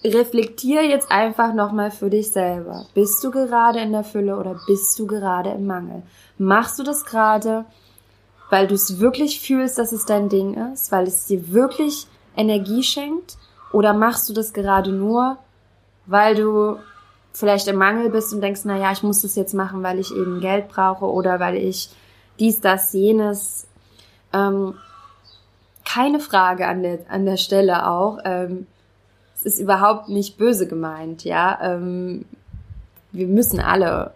[0.04, 2.86] reflektier jetzt einfach nochmal für dich selber.
[2.94, 6.02] Bist du gerade in der Fülle oder bist du gerade im Mangel?
[6.36, 7.64] Machst du das gerade,
[8.50, 12.82] weil du es wirklich fühlst, dass es dein Ding ist, weil es dir wirklich Energie
[12.82, 13.38] schenkt?
[13.72, 15.38] Oder machst du das gerade nur,
[16.06, 16.76] weil du
[17.32, 20.14] vielleicht im Mangel bist und denkst, na ja, ich muss das jetzt machen, weil ich
[20.14, 21.90] eben Geld brauche oder weil ich
[22.38, 23.66] dies, das, jenes.
[24.32, 24.74] Ähm,
[25.84, 28.18] keine Frage an der, an der Stelle auch.
[28.24, 28.66] Ähm,
[29.34, 31.58] es ist überhaupt nicht böse gemeint, ja.
[31.62, 32.24] Ähm,
[33.12, 34.12] wir müssen alle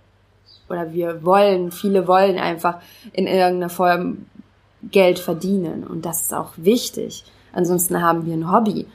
[0.68, 2.80] oder wir wollen, viele wollen einfach
[3.12, 4.26] in irgendeiner Form
[4.90, 7.24] Geld verdienen und das ist auch wichtig.
[7.52, 8.86] Ansonsten haben wir ein Hobby.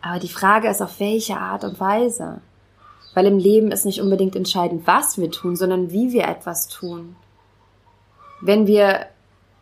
[0.00, 2.40] Aber die Frage ist, auf welche Art und Weise.
[3.14, 7.16] Weil im Leben ist nicht unbedingt entscheidend, was wir tun, sondern wie wir etwas tun.
[8.40, 9.06] Wenn wir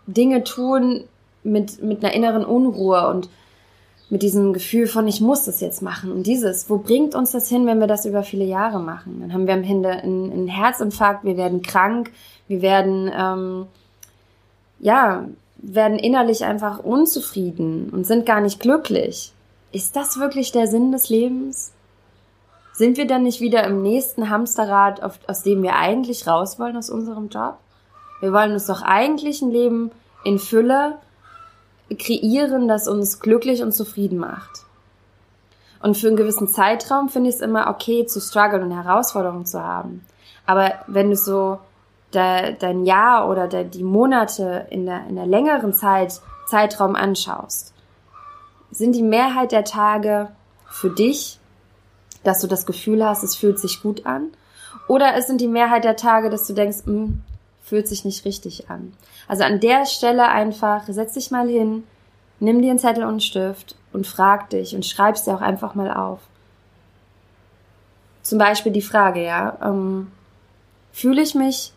[0.06, 1.04] Dinge tun
[1.42, 3.28] mit, mit einer inneren Unruhe und
[4.08, 6.12] mit diesem Gefühl von, ich muss das jetzt machen.
[6.12, 9.18] Und dieses, wo bringt uns das hin, wenn wir das über viele Jahre machen?
[9.20, 12.12] Dann haben wir am Ende einen, einen Herzinfarkt, wir werden krank,
[12.46, 13.66] wir werden, ähm,
[14.78, 19.32] ja, werden innerlich einfach unzufrieden und sind gar nicht glücklich.
[19.72, 21.72] Ist das wirklich der Sinn des Lebens?
[22.74, 26.90] Sind wir dann nicht wieder im nächsten Hamsterrad, aus dem wir eigentlich raus wollen aus
[26.90, 27.58] unserem Job?
[28.20, 29.90] Wir wollen uns doch eigentlich ein Leben
[30.24, 30.98] in Fülle
[31.98, 34.64] kreieren, das uns glücklich und zufrieden macht.
[35.82, 39.62] Und für einen gewissen Zeitraum finde ich es immer okay, zu strugglen und Herausforderungen zu
[39.62, 40.04] haben.
[40.46, 41.58] Aber wenn du so
[42.14, 47.72] de, dein Jahr oder de, die Monate in der, in der längeren Zeit, Zeitraum anschaust,
[48.70, 50.30] sind die Mehrheit der Tage
[50.68, 51.38] für dich,
[52.24, 54.32] dass du das Gefühl hast, es fühlt sich gut an?
[54.88, 57.22] Oder es sind die Mehrheit der Tage, dass du denkst, mh, hm,
[57.66, 58.92] fühlt sich nicht richtig an.
[59.26, 61.82] Also an der Stelle einfach, setz dich mal hin,
[62.38, 65.74] nimm dir einen Zettel und einen Stift und frag dich und schreib's dir auch einfach
[65.74, 66.20] mal auf.
[68.22, 70.12] Zum Beispiel die Frage, ja, ähm,
[70.92, 71.72] fühle ich mich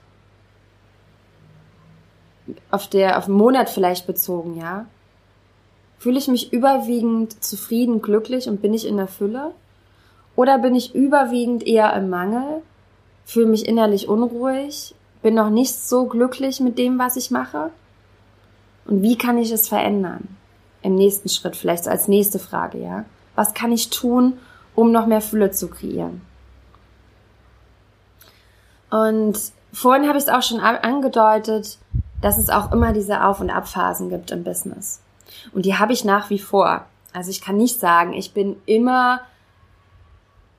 [2.69, 4.85] auf der, auf den Monat vielleicht bezogen, ja,
[5.97, 9.53] fühle ich mich überwiegend zufrieden, glücklich und bin ich in der Fülle?
[10.35, 12.61] Oder bin ich überwiegend eher im Mangel,
[13.25, 17.71] fühle mich innerlich unruhig bin noch nicht so glücklich mit dem, was ich mache?
[18.85, 20.35] Und wie kann ich es verändern?
[20.81, 23.05] Im nächsten Schritt, vielleicht so als nächste Frage, ja?
[23.35, 24.39] Was kann ich tun,
[24.75, 26.21] um noch mehr Fülle zu kreieren?
[28.89, 29.37] Und
[29.71, 31.77] vorhin habe ich es auch schon angedeutet,
[32.21, 35.01] dass es auch immer diese Auf- und Abphasen gibt im Business.
[35.53, 36.85] Und die habe ich nach wie vor.
[37.13, 39.21] Also ich kann nicht sagen, ich bin immer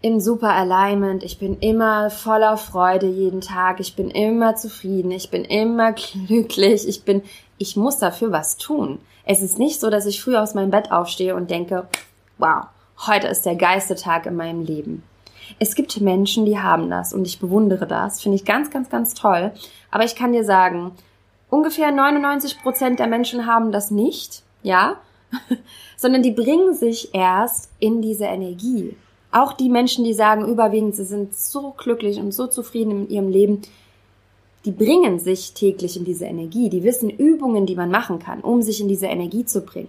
[0.03, 5.31] im super Alignment, ich bin immer voller Freude jeden Tag, ich bin immer zufrieden, ich
[5.31, 5.93] bin immer
[6.27, 7.23] glücklich, ich bin,
[7.59, 8.99] ich muss dafür was tun.
[9.25, 11.87] Es ist nicht so, dass ich früh aus meinem Bett aufstehe und denke,
[12.39, 12.65] wow,
[13.07, 15.03] heute ist der geilste Tag in meinem Leben.
[15.59, 19.15] Es gibt Menschen, die haben das und ich bewundere das, finde ich ganz, ganz, ganz
[19.15, 19.53] toll.
[19.91, 20.93] Aber ich kann dir sagen,
[21.51, 24.97] ungefähr 99 Prozent der Menschen haben das nicht, ja,
[25.97, 28.97] sondern die bringen sich erst in diese Energie.
[29.33, 33.29] Auch die Menschen, die sagen überwiegend, sie sind so glücklich und so zufrieden in ihrem
[33.29, 33.63] Leben,
[34.65, 36.69] die bringen sich täglich in diese Energie.
[36.69, 39.89] Die wissen Übungen, die man machen kann, um sich in diese Energie zu bringen.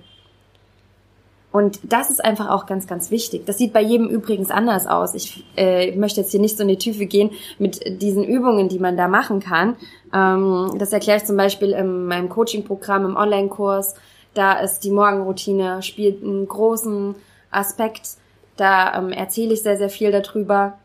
[1.52, 3.46] Und das ist einfach auch ganz, ganz wichtig.
[3.46, 5.14] Das sieht bei jedem übrigens anders aus.
[5.16, 8.80] Ich äh, möchte jetzt hier nicht so in die Tiefe gehen mit diesen Übungen, die
[8.80, 9.76] man da machen kann.
[10.14, 13.96] Ähm, das erkläre ich zum Beispiel in meinem Coaching-Programm, im Online-Kurs.
[14.34, 17.16] Da ist die Morgenroutine, spielt einen großen
[17.50, 18.21] Aspekt
[18.58, 20.78] da ähm, erzähle ich sehr, sehr viel darüber.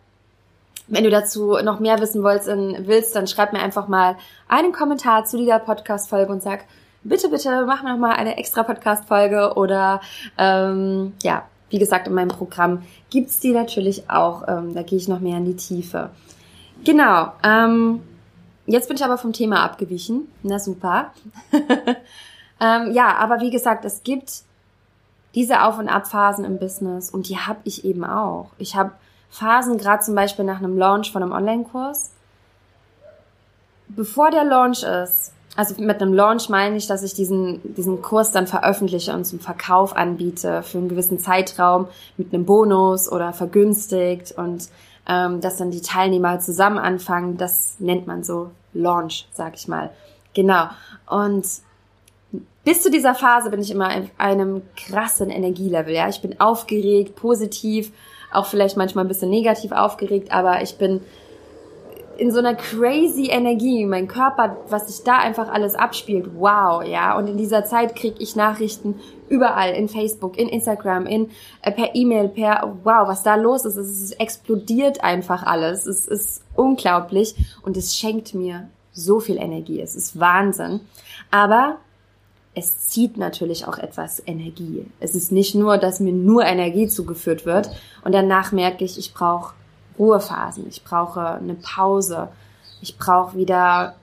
[0.89, 4.17] Wenn du dazu noch mehr wissen willst, willst, dann schreib mir einfach mal
[4.49, 6.65] einen Kommentar zu dieser Podcast-Folge und sag,
[7.03, 10.01] bitte, bitte, mach noch mal eine extra Podcast-Folge oder
[10.39, 14.45] ähm, ja, wie gesagt, in meinem Programm gibt's die natürlich auch.
[14.47, 16.11] Ähm, da gehe ich noch mehr in die Tiefe.
[16.85, 17.33] Genau.
[17.43, 18.03] Ähm,
[18.67, 20.29] jetzt bin ich aber vom Thema abgewichen.
[20.43, 21.13] Na super.
[22.61, 24.43] ähm, ja, aber wie gesagt, es gibt
[25.37, 28.49] diese Auf- und Abphasen im Business und die habe ich eben auch.
[28.59, 28.91] Ich habe
[29.31, 32.11] Phasen, gerade zum Beispiel nach einem Launch von einem Online-Kurs.
[33.89, 38.31] Bevor der Launch ist, also mit einem Launch meine ich, dass ich diesen, diesen Kurs
[38.31, 44.33] dann veröffentliche und zum Verkauf anbiete für einen gewissen Zeitraum mit einem Bonus oder vergünstigt
[44.33, 44.69] und
[45.07, 47.37] ähm, dass dann die Teilnehmer zusammen anfangen.
[47.37, 49.91] Das nennt man so Launch, sag ich mal.
[50.35, 50.69] Genau.
[51.09, 51.47] Und
[52.67, 55.95] bis zu dieser Phase bin ich immer in einem krassen Energielevel.
[55.95, 57.93] Ja, ich bin aufgeregt, positiv,
[58.33, 61.01] auch vielleicht manchmal ein bisschen negativ aufgeregt, aber ich bin
[62.19, 63.87] in so einer crazy Energie.
[63.87, 67.17] Mein Körper, was sich da einfach alles abspielt, wow, ja.
[67.17, 68.99] Und in dieser Zeit kriege ich Nachrichten
[69.29, 71.31] überall in Facebook, in Instagram, in
[71.63, 73.77] äh, per E-Mail, per wow, was da los ist.
[73.77, 75.87] Es, es explodiert einfach alles.
[75.87, 79.81] Es ist unglaublich und es schenkt mir so viel Energie.
[79.81, 80.81] Es ist Wahnsinn.
[81.31, 81.77] Aber
[82.59, 84.87] es zieht natürlich auch etwas Energie.
[84.99, 87.69] Es ist nicht nur, dass mir nur Energie zugeführt wird
[88.03, 89.53] und danach merke ich, ich brauche
[89.99, 92.29] Ruhephasen, ich brauche eine Pause,
[92.81, 93.97] ich brauche wieder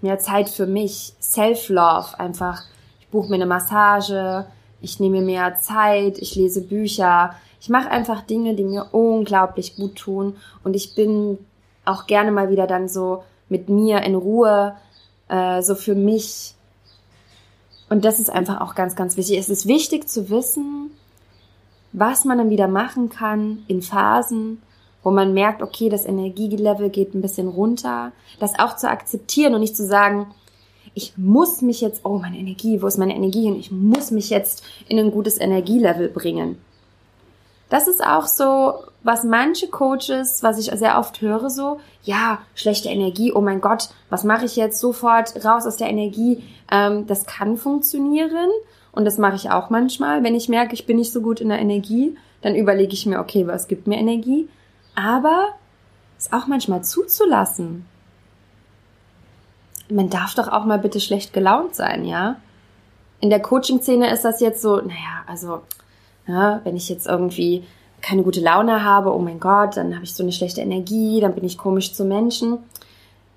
[0.00, 2.62] mehr Zeit für mich, Self-Love, einfach,
[3.00, 4.46] ich buche mir eine Massage,
[4.80, 9.96] ich nehme mehr Zeit, ich lese Bücher, ich mache einfach Dinge, die mir unglaublich gut
[9.96, 11.36] tun und ich bin
[11.84, 14.76] auch gerne mal wieder dann so mit mir in Ruhe,
[15.28, 16.54] äh, so für mich.
[17.88, 19.38] Und das ist einfach auch ganz, ganz wichtig.
[19.38, 20.90] Es ist wichtig zu wissen,
[21.92, 24.62] was man dann wieder machen kann in Phasen,
[25.02, 28.12] wo man merkt, okay, das Energielevel geht ein bisschen runter.
[28.40, 30.26] Das auch zu akzeptieren und nicht zu sagen,
[30.94, 33.56] ich muss mich jetzt, oh, meine Energie, wo ist meine Energie hin?
[33.56, 36.58] Ich muss mich jetzt in ein gutes Energielevel bringen.
[37.68, 42.88] Das ist auch so, was manche Coaches, was ich sehr oft höre, so, ja, schlechte
[42.88, 46.42] Energie, oh mein Gott, was mache ich jetzt sofort raus aus der Energie?
[46.70, 48.50] Ähm, das kann funktionieren
[48.92, 50.24] und das mache ich auch manchmal.
[50.24, 53.20] Wenn ich merke, ich bin nicht so gut in der Energie, dann überlege ich mir,
[53.20, 54.48] okay, was gibt mir Energie?
[54.94, 55.50] Aber
[56.18, 57.86] es auch manchmal zuzulassen.
[59.88, 62.36] Man darf doch auch mal bitte schlecht gelaunt sein, ja?
[63.20, 65.62] In der Coaching-Szene ist das jetzt so, naja, also
[66.26, 67.64] ja, wenn ich jetzt irgendwie
[68.00, 71.34] keine gute Laune habe, oh mein Gott, dann habe ich so eine schlechte Energie, dann
[71.34, 72.58] bin ich komisch zu Menschen.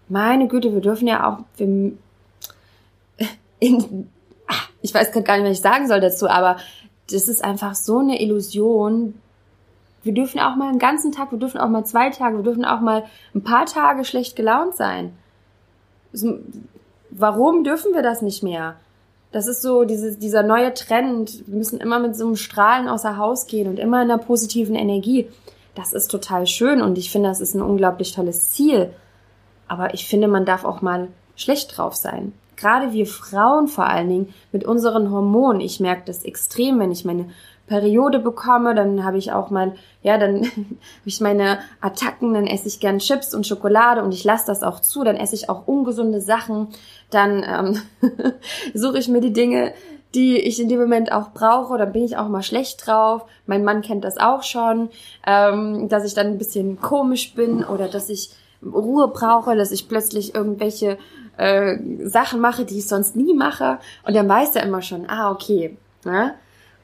[0.08, 1.68] Meine Güte, wir dürfen ja auch, wir,
[3.60, 4.10] in,
[4.48, 6.58] ach, ich weiß gerade gar nicht, was ich sagen soll dazu, aber
[7.10, 9.16] das ist einfach so eine Illusion.
[10.04, 12.66] Wir dürfen auch mal einen ganzen Tag, wir dürfen auch mal zwei Tage, wir dürfen
[12.66, 15.14] auch mal ein paar Tage schlecht gelaunt sein.
[17.10, 18.76] Warum dürfen wir das nicht mehr?
[19.32, 21.48] Das ist so diese, dieser neue Trend.
[21.48, 24.76] Wir müssen immer mit so einem Strahlen außer Haus gehen und immer in einer positiven
[24.76, 25.28] Energie.
[25.76, 28.92] Das ist total schön und ich finde, das ist ein unglaublich tolles Ziel.
[29.68, 32.34] Aber ich finde, man darf auch mal schlecht drauf sein.
[32.58, 35.62] Gerade wir Frauen vor allen Dingen mit unseren Hormonen.
[35.62, 37.30] Ich merke das extrem, wenn ich meine
[37.72, 42.68] Periode bekomme, dann habe ich auch mal, ja, dann habe ich meine Attacken, dann esse
[42.68, 45.68] ich gern Chips und Schokolade und ich lasse das auch zu, dann esse ich auch
[45.68, 46.68] ungesunde Sachen,
[47.12, 47.82] dann ähm,
[48.74, 49.74] suche ich mir die Dinge,
[50.14, 53.22] die ich in dem Moment auch brauche, dann bin ich auch mal schlecht drauf.
[53.46, 54.90] Mein Mann kennt das auch schon,
[55.26, 58.32] ähm, dass ich dann ein bisschen komisch bin oder dass ich
[58.62, 60.98] Ruhe brauche, dass ich plötzlich irgendwelche
[61.38, 63.80] äh, Sachen mache, die ich sonst nie mache.
[64.06, 65.78] Und dann weiß er immer schon, ah, okay.
[66.04, 66.34] Ne?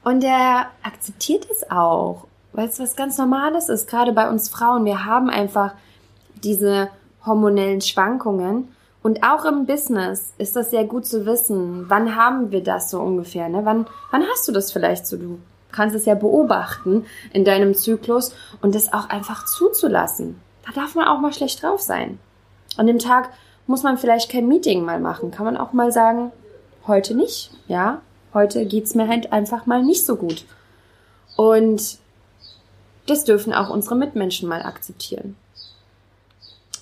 [0.07, 4.85] Und er akzeptiert es auch, weil es was ganz Normales ist, gerade bei uns Frauen.
[4.85, 5.73] Wir haben einfach
[6.45, 6.87] diese
[7.25, 8.69] hormonellen Schwankungen.
[9.03, 11.89] Und auch im Business ist das sehr gut zu wissen.
[11.89, 13.49] Wann haben wir das so ungefähr?
[13.49, 13.65] Ne?
[13.65, 15.17] Wann, wann hast du das vielleicht so?
[15.17, 15.39] Du
[15.73, 20.39] kannst es ja beobachten in deinem Zyklus und das auch einfach zuzulassen.
[20.65, 22.17] Da darf man auch mal schlecht drauf sein.
[22.77, 23.31] An dem Tag
[23.65, 25.31] muss man vielleicht kein Meeting mal machen.
[25.31, 26.31] Kann man auch mal sagen,
[26.87, 27.99] heute nicht, ja?
[28.33, 30.45] Heute geht's mir halt einfach mal nicht so gut.
[31.35, 31.97] Und
[33.05, 35.35] das dürfen auch unsere Mitmenschen mal akzeptieren.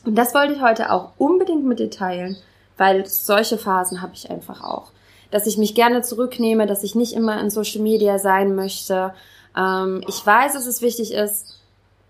[0.05, 2.37] Und das wollte ich heute auch unbedingt mit dir teilen,
[2.77, 4.91] weil solche Phasen habe ich einfach auch.
[5.31, 9.13] Dass ich mich gerne zurücknehme, dass ich nicht immer in Social Media sein möchte.
[9.57, 11.59] Ähm, ich weiß, dass es wichtig ist,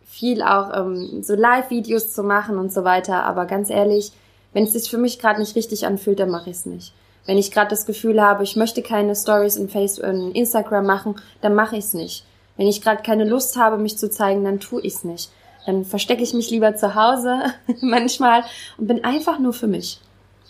[0.05, 4.11] viel auch ähm, so Live-Videos zu machen und so weiter, aber ganz ehrlich,
[4.53, 6.93] wenn es sich für mich gerade nicht richtig anfühlt, dann mache ich es nicht.
[7.25, 11.15] Wenn ich gerade das Gefühl habe, ich möchte keine Stories in Facebook, in Instagram machen,
[11.41, 12.25] dann mache ich es nicht.
[12.57, 15.31] Wenn ich gerade keine Lust habe, mich zu zeigen, dann tue ich es nicht.
[15.65, 17.41] Dann verstecke ich mich lieber zu Hause
[17.81, 18.43] manchmal
[18.77, 19.99] und bin einfach nur für mich.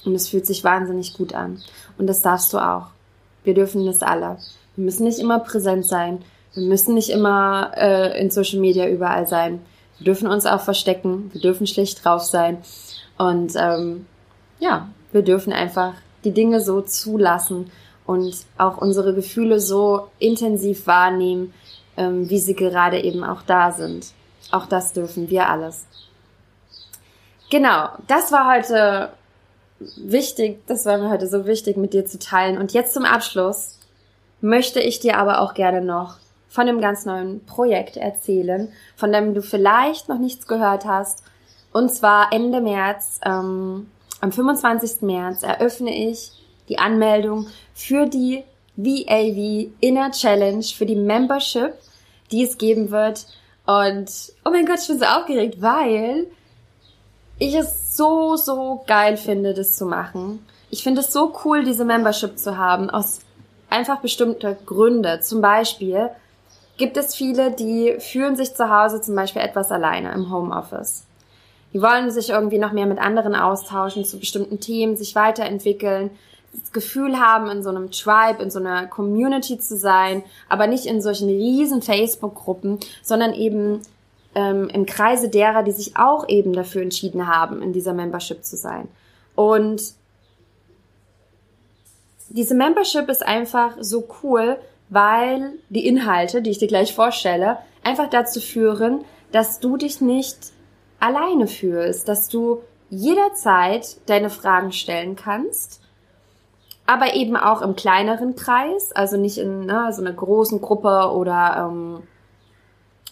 [0.04, 1.62] Und es fühlt sich wahnsinnig gut an.
[1.98, 2.88] Und das darfst du auch.
[3.44, 4.38] Wir dürfen das alle.
[4.76, 6.20] Wir müssen nicht immer präsent sein.
[6.54, 9.62] Wir müssen nicht immer äh, in Social Media überall sein.
[9.98, 11.30] Wir dürfen uns auch verstecken.
[11.34, 12.58] Wir dürfen schlecht drauf sein.
[13.18, 14.06] Und ähm,
[14.60, 15.94] ja, wir dürfen einfach
[16.26, 17.72] die Dinge so zulassen
[18.06, 21.54] und auch unsere Gefühle so intensiv wahrnehmen,
[21.98, 24.14] ähm, wie sie gerade eben auch da sind.
[24.52, 25.86] Auch das dürfen wir alles.
[27.50, 29.10] Genau, das war heute
[29.98, 32.58] wichtig, das war mir heute so wichtig mit dir zu teilen.
[32.58, 33.80] Und jetzt zum Abschluss
[34.42, 36.18] möchte ich dir aber auch gerne noch
[36.50, 41.24] von einem ganz neuen Projekt erzählen, von dem du vielleicht noch nichts gehört hast.
[41.74, 43.88] Und zwar Ende März ähm,
[44.26, 45.04] am 25.
[45.04, 46.32] März eröffne ich
[46.68, 47.46] die Anmeldung
[47.76, 48.44] für die
[48.76, 51.74] VAV Inner Challenge, für die Membership,
[52.32, 53.28] die es geben wird.
[53.68, 54.10] Und
[54.44, 56.26] oh mein Gott, ich bin so aufgeregt, weil
[57.38, 60.44] ich es so, so geil finde, das zu machen.
[60.72, 63.20] Ich finde es so cool, diese Membership zu haben, aus
[63.70, 65.20] einfach bestimmter Gründe.
[65.22, 66.10] Zum Beispiel
[66.78, 71.04] gibt es viele, die fühlen sich zu Hause zum Beispiel etwas alleine im Homeoffice.
[71.74, 76.12] Die wollen sich irgendwie noch mehr mit anderen austauschen zu bestimmten Themen, sich weiterentwickeln,
[76.54, 80.86] das Gefühl haben, in so einem Tribe, in so einer Community zu sein, aber nicht
[80.86, 83.82] in solchen riesen Facebook-Gruppen, sondern eben
[84.36, 88.56] ähm, im Kreise derer, die sich auch eben dafür entschieden haben, in dieser Membership zu
[88.56, 88.88] sein.
[89.36, 89.82] Und
[92.30, 94.58] diese Membership ist einfach so cool,
[94.90, 100.38] weil die Inhalte, die ich dir gleich vorstelle, einfach dazu führen, dass du dich nicht
[101.06, 105.82] alleine fühlst, dass du jederzeit deine Fragen stellen kannst,
[106.88, 111.70] aber eben auch im kleineren Kreis, also nicht in ne, so einer großen Gruppe oder
[111.70, 112.04] ähm,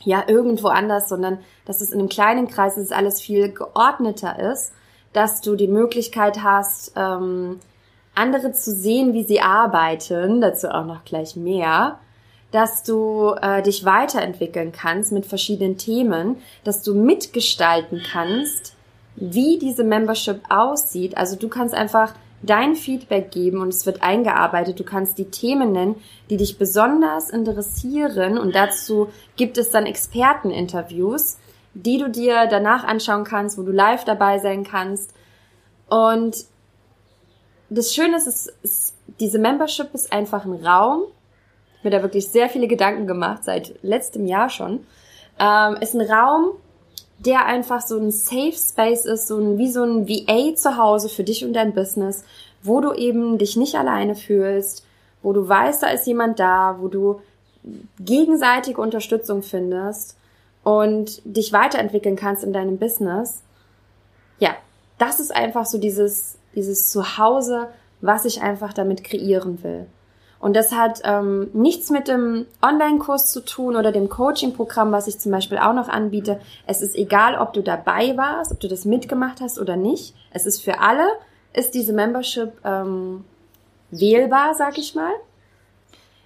[0.03, 4.39] ja irgendwo anders, sondern dass es in einem kleinen Kreis dass es alles viel geordneter
[4.39, 4.73] ist,
[5.11, 7.59] dass du die Möglichkeit hast, ähm,
[8.15, 11.99] andere zu sehen, wie sie arbeiten, dazu auch noch gleich mehr,
[12.53, 18.75] dass du äh, dich weiterentwickeln kannst mit verschiedenen Themen, dass du mitgestalten kannst,
[19.15, 21.17] wie diese Membership aussieht.
[21.17, 24.79] Also du kannst einfach dein Feedback geben und es wird eingearbeitet.
[24.79, 25.95] Du kannst die Themen nennen,
[26.29, 31.39] die dich besonders interessieren und dazu gibt es dann Experteninterviews,
[31.73, 35.11] die du dir danach anschauen kannst, wo du live dabei sein kannst.
[35.89, 36.45] Und
[37.71, 41.05] das Schöne ist, ist, ist diese Membership ist einfach ein Raum.
[41.83, 44.85] Mir da wirklich sehr viele Gedanken gemacht, seit letztem Jahr schon.
[45.39, 46.51] Ähm, ist ein Raum,
[47.19, 51.09] der einfach so ein Safe Space ist, so ein, wie so ein VA zu Hause
[51.09, 52.23] für dich und dein Business,
[52.61, 54.85] wo du eben dich nicht alleine fühlst,
[55.21, 57.21] wo du weißt, da ist jemand da, wo du
[57.99, 60.17] gegenseitige Unterstützung findest
[60.63, 63.41] und dich weiterentwickeln kannst in deinem Business.
[64.39, 64.51] Ja,
[64.97, 67.67] das ist einfach so dieses dieses Zuhause,
[68.01, 69.87] was ich einfach damit kreieren will.
[70.43, 75.17] Und das hat ähm, nichts mit dem Online-Kurs zu tun oder dem Coaching-Programm, was ich
[75.17, 76.37] zum Beispiel auch noch anbiete.
[76.67, 80.13] Es ist egal, ob du dabei warst, ob du das mitgemacht hast oder nicht.
[80.31, 81.07] Es ist für alle,
[81.53, 83.23] ist diese Membership ähm,
[83.89, 85.13] wählbar, sag ich mal.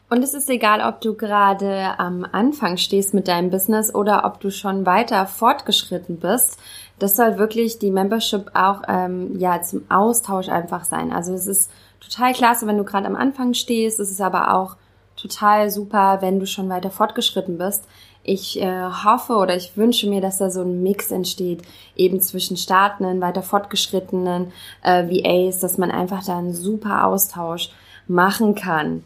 [0.09, 4.39] Und es ist egal, ob du gerade am Anfang stehst mit deinem Business oder ob
[4.39, 6.57] du schon weiter fortgeschritten bist.
[6.97, 11.11] Das soll wirklich die Membership auch ähm, ja zum Austausch einfach sein.
[11.11, 11.69] Also es ist
[11.99, 13.99] total klasse, wenn du gerade am Anfang stehst.
[13.99, 14.75] Es ist aber auch
[15.15, 17.85] total super, wenn du schon weiter fortgeschritten bist.
[18.23, 21.61] Ich äh, hoffe oder ich wünsche mir, dass da so ein Mix entsteht,
[21.95, 24.51] eben zwischen Startenden, weiter fortgeschrittenen
[24.83, 27.69] äh, VAs, dass man einfach da einen super Austausch
[28.07, 29.03] machen kann.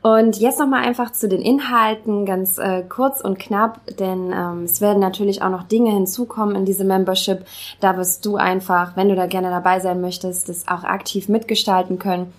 [0.00, 4.80] Und jetzt nochmal einfach zu den Inhalten, ganz äh, kurz und knapp, denn ähm, es
[4.80, 7.44] werden natürlich auch noch Dinge hinzukommen in diese Membership.
[7.80, 11.98] Da wirst du einfach, wenn du da gerne dabei sein möchtest, das auch aktiv mitgestalten
[11.98, 12.32] können.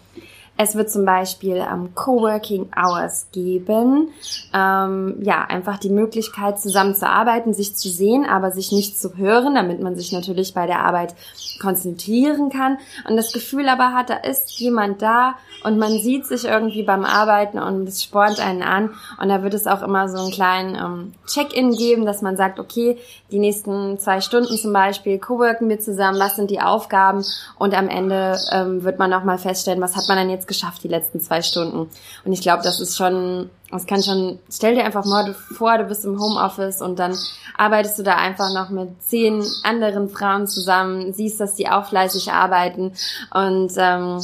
[0.55, 4.09] Es wird zum Beispiel ähm, Coworking Hours geben.
[4.53, 9.81] Ähm, ja, einfach die Möglichkeit zusammenzuarbeiten, sich zu sehen, aber sich nicht zu hören, damit
[9.81, 11.15] man sich natürlich bei der Arbeit
[11.59, 12.77] konzentrieren kann.
[13.09, 17.05] Und das Gefühl aber hat, da ist jemand da und man sieht sich irgendwie beim
[17.05, 18.91] Arbeiten und es spornt einen an.
[19.19, 22.59] Und da wird es auch immer so einen kleinen ähm, Check-in geben, dass man sagt,
[22.59, 22.97] okay,
[23.31, 27.25] die nächsten zwei Stunden zum Beispiel coworken wir zusammen, was sind die Aufgaben?
[27.57, 30.87] Und am Ende ähm, wird man nochmal feststellen, was hat man denn jetzt geschafft die
[30.87, 31.89] letzten zwei Stunden.
[32.23, 35.85] Und ich glaube, das ist schon das kann schon, stell dir einfach mal vor, du
[35.85, 37.17] bist im Homeoffice und dann
[37.57, 42.31] arbeitest du da einfach noch mit zehn anderen Frauen zusammen, siehst, dass die auch fleißig
[42.31, 42.93] arbeiten.
[43.33, 44.21] Und ähm,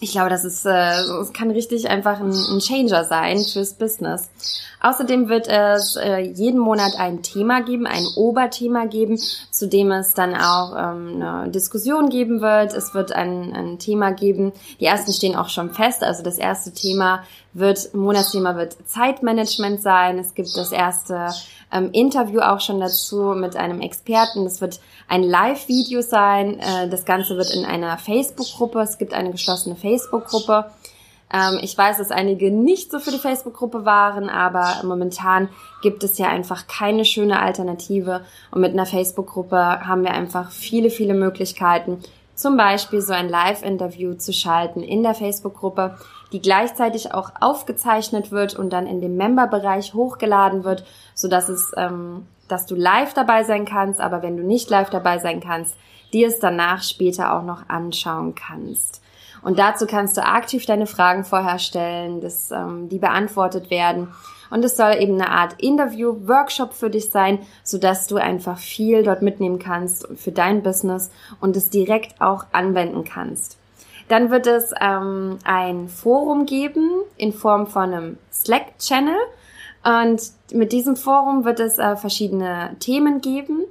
[0.00, 4.28] ich glaube, das ist, äh, es kann richtig einfach ein, ein Changer sein fürs Business.
[4.80, 9.18] Außerdem wird es äh, jeden Monat ein Thema geben, ein Oberthema geben,
[9.50, 12.74] zu dem es dann auch ähm, eine Diskussion geben wird.
[12.74, 14.52] Es wird ein, ein Thema geben.
[14.78, 16.04] Die ersten stehen auch schon fest.
[16.04, 17.24] Also das erste Thema
[17.58, 20.18] wird, Monatsthema wird Zeitmanagement sein.
[20.18, 21.30] Es gibt das erste
[21.72, 24.44] ähm, Interview auch schon dazu mit einem Experten.
[24.44, 26.60] Das wird ein Live-Video sein.
[26.60, 28.80] Äh, das Ganze wird in einer Facebook-Gruppe.
[28.80, 30.66] Es gibt eine geschlossene Facebook-Gruppe.
[31.32, 35.48] Ähm, ich weiß, dass einige nicht so für die Facebook-Gruppe waren, aber momentan
[35.82, 38.20] gibt es ja einfach keine schöne Alternative.
[38.50, 42.02] Und mit einer Facebook-Gruppe haben wir einfach viele, viele Möglichkeiten,
[42.34, 45.96] zum Beispiel so ein Live-Interview zu schalten in der Facebook-Gruppe,
[46.32, 51.72] die gleichzeitig auch aufgezeichnet wird und dann in dem Member-Bereich hochgeladen wird, so dass es,
[51.76, 55.76] ähm, dass du live dabei sein kannst, aber wenn du nicht live dabei sein kannst,
[56.12, 59.02] dir es danach später auch noch anschauen kannst.
[59.42, 64.08] Und dazu kannst du aktiv deine Fragen vorher stellen, dass ähm, die beantwortet werden.
[64.50, 69.02] Und es soll eben eine Art Interview-Workshop für dich sein, so dass du einfach viel
[69.02, 71.10] dort mitnehmen kannst für dein Business
[71.40, 73.58] und es direkt auch anwenden kannst.
[74.08, 79.18] Dann wird es ähm, ein Forum geben in Form von einem Slack-Channel.
[79.84, 83.64] Und mit diesem Forum wird es äh, verschiedene Themen geben,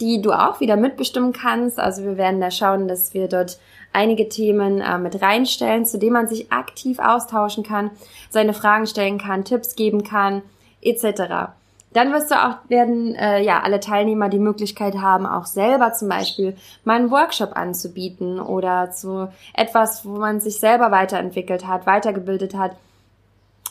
[0.00, 1.78] die du auch wieder mitbestimmen kannst.
[1.78, 3.58] Also wir werden da schauen, dass wir dort
[3.92, 7.90] einige Themen äh, mit reinstellen, zu denen man sich aktiv austauschen kann,
[8.30, 10.42] seine Fragen stellen kann, Tipps geben kann,
[10.80, 11.52] etc.
[11.92, 16.08] Dann wirst du auch werden äh, ja alle Teilnehmer die Möglichkeit haben, auch selber zum
[16.08, 22.54] Beispiel mal einen Workshop anzubieten oder zu etwas, wo man sich selber weiterentwickelt hat, weitergebildet
[22.54, 22.76] hat,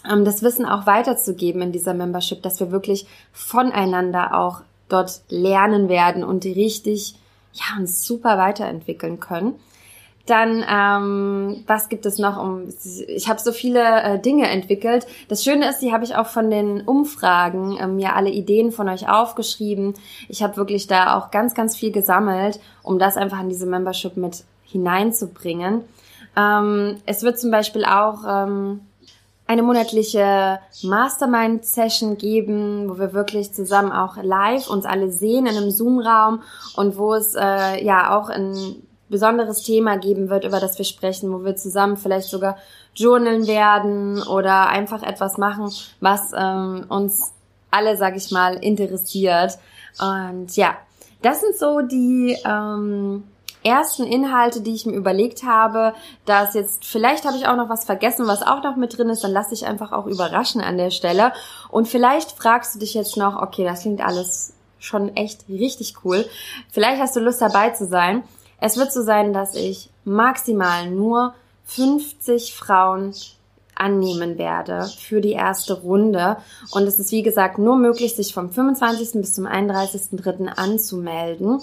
[0.09, 5.89] ähm, das Wissen auch weiterzugeben in dieser Membership, dass wir wirklich voneinander auch dort lernen
[5.89, 7.15] werden und richtig
[7.53, 9.55] ja uns super weiterentwickeln können.
[10.32, 12.41] Dann, ähm, was gibt es noch?
[12.41, 12.69] Um,
[13.07, 15.05] ich habe so viele äh, Dinge entwickelt.
[15.27, 18.88] Das Schöne ist, die habe ich auch von den Umfragen ähm, mir alle Ideen von
[18.88, 19.93] euch aufgeschrieben.
[20.29, 24.15] Ich habe wirklich da auch ganz, ganz viel gesammelt, um das einfach in diese Membership
[24.15, 25.82] mit hineinzubringen.
[26.38, 28.79] Ähm, es wird zum Beispiel auch ähm,
[29.47, 35.71] eine monatliche Mastermind-Session geben, wo wir wirklich zusammen auch live uns alle sehen in einem
[35.71, 36.41] Zoom-Raum
[36.77, 38.82] und wo es äh, ja auch ein
[39.12, 42.57] besonderes Thema geben wird, über das wir sprechen, wo wir zusammen vielleicht sogar
[42.95, 47.34] journalen werden oder einfach etwas machen, was ähm, uns
[47.70, 49.57] alle, sag ich mal, interessiert.
[49.99, 50.76] Und ja,
[51.22, 53.24] das sind so die ähm,
[53.64, 55.93] ersten Inhalte, die ich mir überlegt habe,
[56.26, 59.24] dass jetzt, vielleicht habe ich auch noch was vergessen, was auch noch mit drin ist,
[59.24, 61.32] dann lass dich einfach auch überraschen an der Stelle.
[61.70, 66.26] Und vielleicht fragst du dich jetzt noch, okay, das klingt alles schon echt richtig cool.
[66.72, 68.24] Vielleicht hast du Lust dabei zu sein.
[68.62, 71.34] Es wird so sein, dass ich maximal nur
[71.66, 73.14] 50 Frauen
[73.76, 76.38] annehmen werde für die erste Runde.
[76.72, 79.20] Und es ist, wie gesagt, nur möglich, sich vom 25.
[79.20, 80.47] bis zum 31.3.
[80.47, 81.59] anzumelden.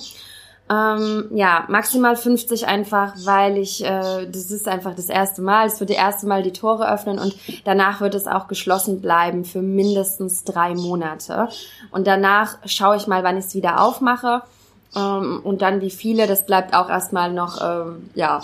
[0.70, 5.80] Ähm, ja, maximal 50 einfach, weil ich, äh, das ist einfach das erste Mal, es
[5.80, 7.34] wird das erste Mal die Tore öffnen und
[7.64, 11.48] danach wird es auch geschlossen bleiben für mindestens drei Monate.
[11.90, 14.42] Und danach schaue ich mal, wann ich es wieder aufmache.
[14.96, 18.40] Ähm, und dann wie viele, das bleibt auch erstmal noch, ähm, ja,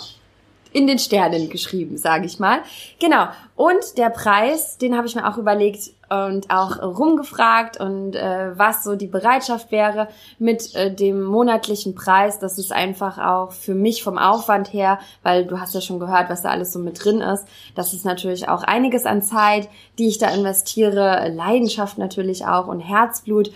[0.75, 2.59] in den Sternen geschrieben, sage ich mal.
[2.99, 3.27] Genau.
[3.55, 8.83] Und der Preis, den habe ich mir auch überlegt und auch rumgefragt und äh, was
[8.83, 12.39] so die Bereitschaft wäre mit äh, dem monatlichen Preis.
[12.39, 16.29] Das ist einfach auch für mich vom Aufwand her, weil du hast ja schon gehört,
[16.29, 17.47] was da alles so mit drin ist.
[17.73, 22.81] Das ist natürlich auch einiges an Zeit, die ich da investiere, Leidenschaft natürlich auch und
[22.81, 23.49] Herzblut.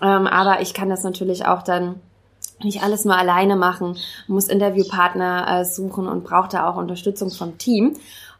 [0.00, 2.00] Ähm, aber ich kann das natürlich auch dann
[2.64, 3.96] nicht alles nur alleine machen,
[4.26, 7.96] muss Interviewpartner äh, suchen und braucht da auch Unterstützung vom Team.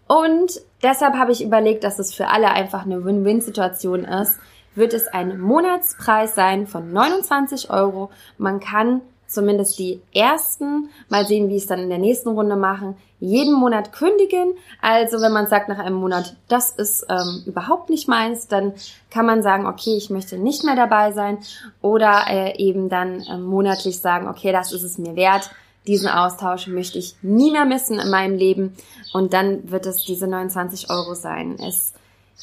[0.07, 4.39] Und deshalb habe ich überlegt, dass es für alle einfach eine Win-Win-Situation ist.
[4.75, 8.11] Wird es ein Monatspreis sein von 29 Euro.
[8.39, 9.03] Man kann
[9.33, 13.93] zumindest die ersten, mal sehen, wie es dann in der nächsten Runde machen, jeden Monat
[13.93, 14.55] kündigen.
[14.81, 18.75] Also wenn man sagt nach einem Monat, das ist ähm, überhaupt nicht meins, dann
[19.11, 21.39] kann man sagen, okay, ich möchte nicht mehr dabei sein
[21.81, 25.51] oder äh, eben dann äh, monatlich sagen, okay, das ist es mir wert.
[25.87, 28.77] Diesen Austausch möchte ich nie mehr missen in meinem Leben
[29.13, 31.59] und dann wird es diese 29 Euro sein.
[31.61, 31.93] Es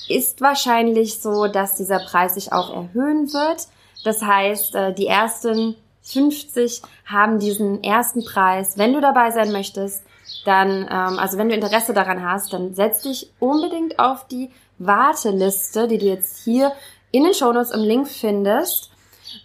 [0.08, 3.68] ist wahrscheinlich so, dass dieser Preis sich auch erhöhen wird.
[4.04, 5.76] Das heißt, äh, die ersten
[6.12, 8.78] 50 haben diesen ersten Preis.
[8.78, 10.04] Wenn du dabei sein möchtest,
[10.46, 15.88] dann, ähm, also wenn du Interesse daran hast, dann setz dich unbedingt auf die Warteliste,
[15.88, 16.72] die du jetzt hier
[17.12, 18.92] in den Shownotes im Link findest.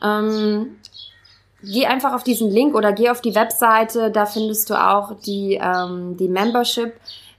[0.03, 0.77] Ähm,
[1.63, 5.59] geh einfach auf diesen Link oder geh auf die Webseite, da findest du auch die,
[5.61, 6.95] ähm, die Membership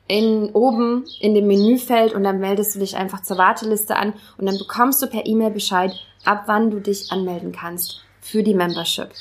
[0.07, 4.45] in, oben in dem Menüfeld und dann meldest du dich einfach zur Warteliste an und
[4.45, 5.93] dann bekommst du per E-Mail Bescheid,
[6.25, 9.11] ab wann du dich anmelden kannst für die Membership.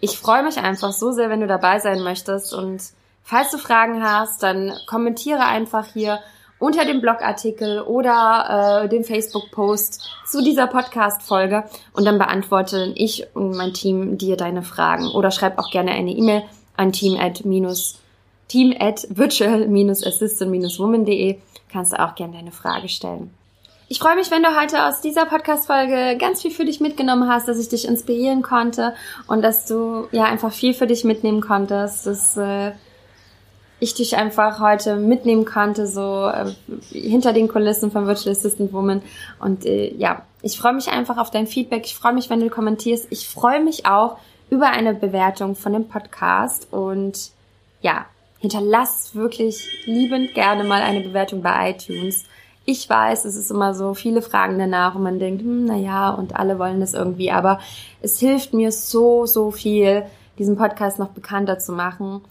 [0.00, 2.82] Ich freue mich einfach so sehr, wenn du dabei sein möchtest und
[3.22, 6.18] falls du Fragen hast, dann kommentiere einfach hier
[6.58, 13.56] unter dem Blogartikel oder äh, dem Facebook-Post zu dieser Podcast-Folge und dann beantworte ich und
[13.56, 16.42] mein Team dir deine Fragen oder schreib auch gerne eine E-Mail
[16.76, 17.98] an team at minus
[18.48, 21.38] team at virtual-assistant-woman.de
[21.70, 23.32] kannst du auch gerne deine Frage stellen.
[23.92, 27.46] Ich freue mich, wenn du heute aus dieser Podcast-Folge ganz viel für dich mitgenommen hast,
[27.46, 28.94] dass ich dich inspirieren konnte
[29.26, 32.72] und dass du ja einfach viel für dich mitnehmen konntest, dass äh,
[33.80, 36.54] ich dich einfach heute mitnehmen konnte, so äh,
[36.90, 39.02] hinter den Kulissen von Virtual Assistant Woman.
[39.38, 41.82] Und äh, ja, ich freue mich einfach auf dein Feedback.
[41.84, 43.08] Ich freue mich, wenn du kommentierst.
[43.10, 44.16] Ich freue mich auch
[44.48, 47.30] über eine Bewertung von dem Podcast und
[47.82, 48.06] ja,
[48.38, 52.24] hinterlass wirklich liebend gerne mal eine Bewertung bei iTunes.
[52.64, 56.10] Ich weiß, es ist immer so viele Fragen danach und man denkt, hm, na ja,
[56.10, 57.58] und alle wollen das irgendwie, aber
[58.00, 60.04] es hilft mir so, so viel,
[60.38, 62.22] diesen Podcast noch bekannter zu machen.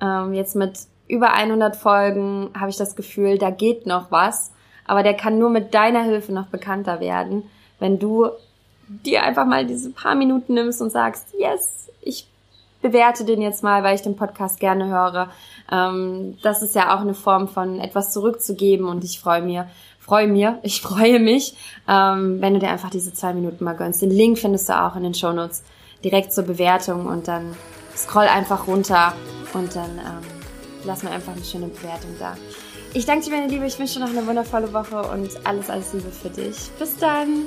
[0.00, 0.78] Ähm, jetzt mit
[1.08, 4.52] über 100 Folgen habe ich das Gefühl, da geht noch was,
[4.86, 7.44] aber der kann nur mit deiner Hilfe noch bekannter werden,
[7.78, 8.28] wenn du
[8.88, 12.28] dir einfach mal diese paar Minuten nimmst und sagst, yes, ich
[12.82, 15.30] bewerte den jetzt mal, weil ich den Podcast gerne höre.
[15.70, 19.68] Ähm, das ist ja auch eine Form von etwas zurückzugeben und ich freue mir,
[19.98, 21.56] freue mir, ich freue mich,
[21.88, 24.02] ähm, wenn du dir einfach diese zwei Minuten mal gönnst.
[24.02, 25.62] Den Link findest du auch in den Shownotes
[26.04, 27.56] direkt zur Bewertung und dann
[27.96, 29.14] scroll einfach runter
[29.54, 30.26] und dann ähm,
[30.84, 32.36] lass mir einfach eine schöne Bewertung da.
[32.94, 33.66] Ich danke dir, meine Liebe.
[33.66, 36.70] Ich wünsche dir noch eine wundervolle Woche und alles, alles Liebe für dich.
[36.78, 37.46] Bis dann.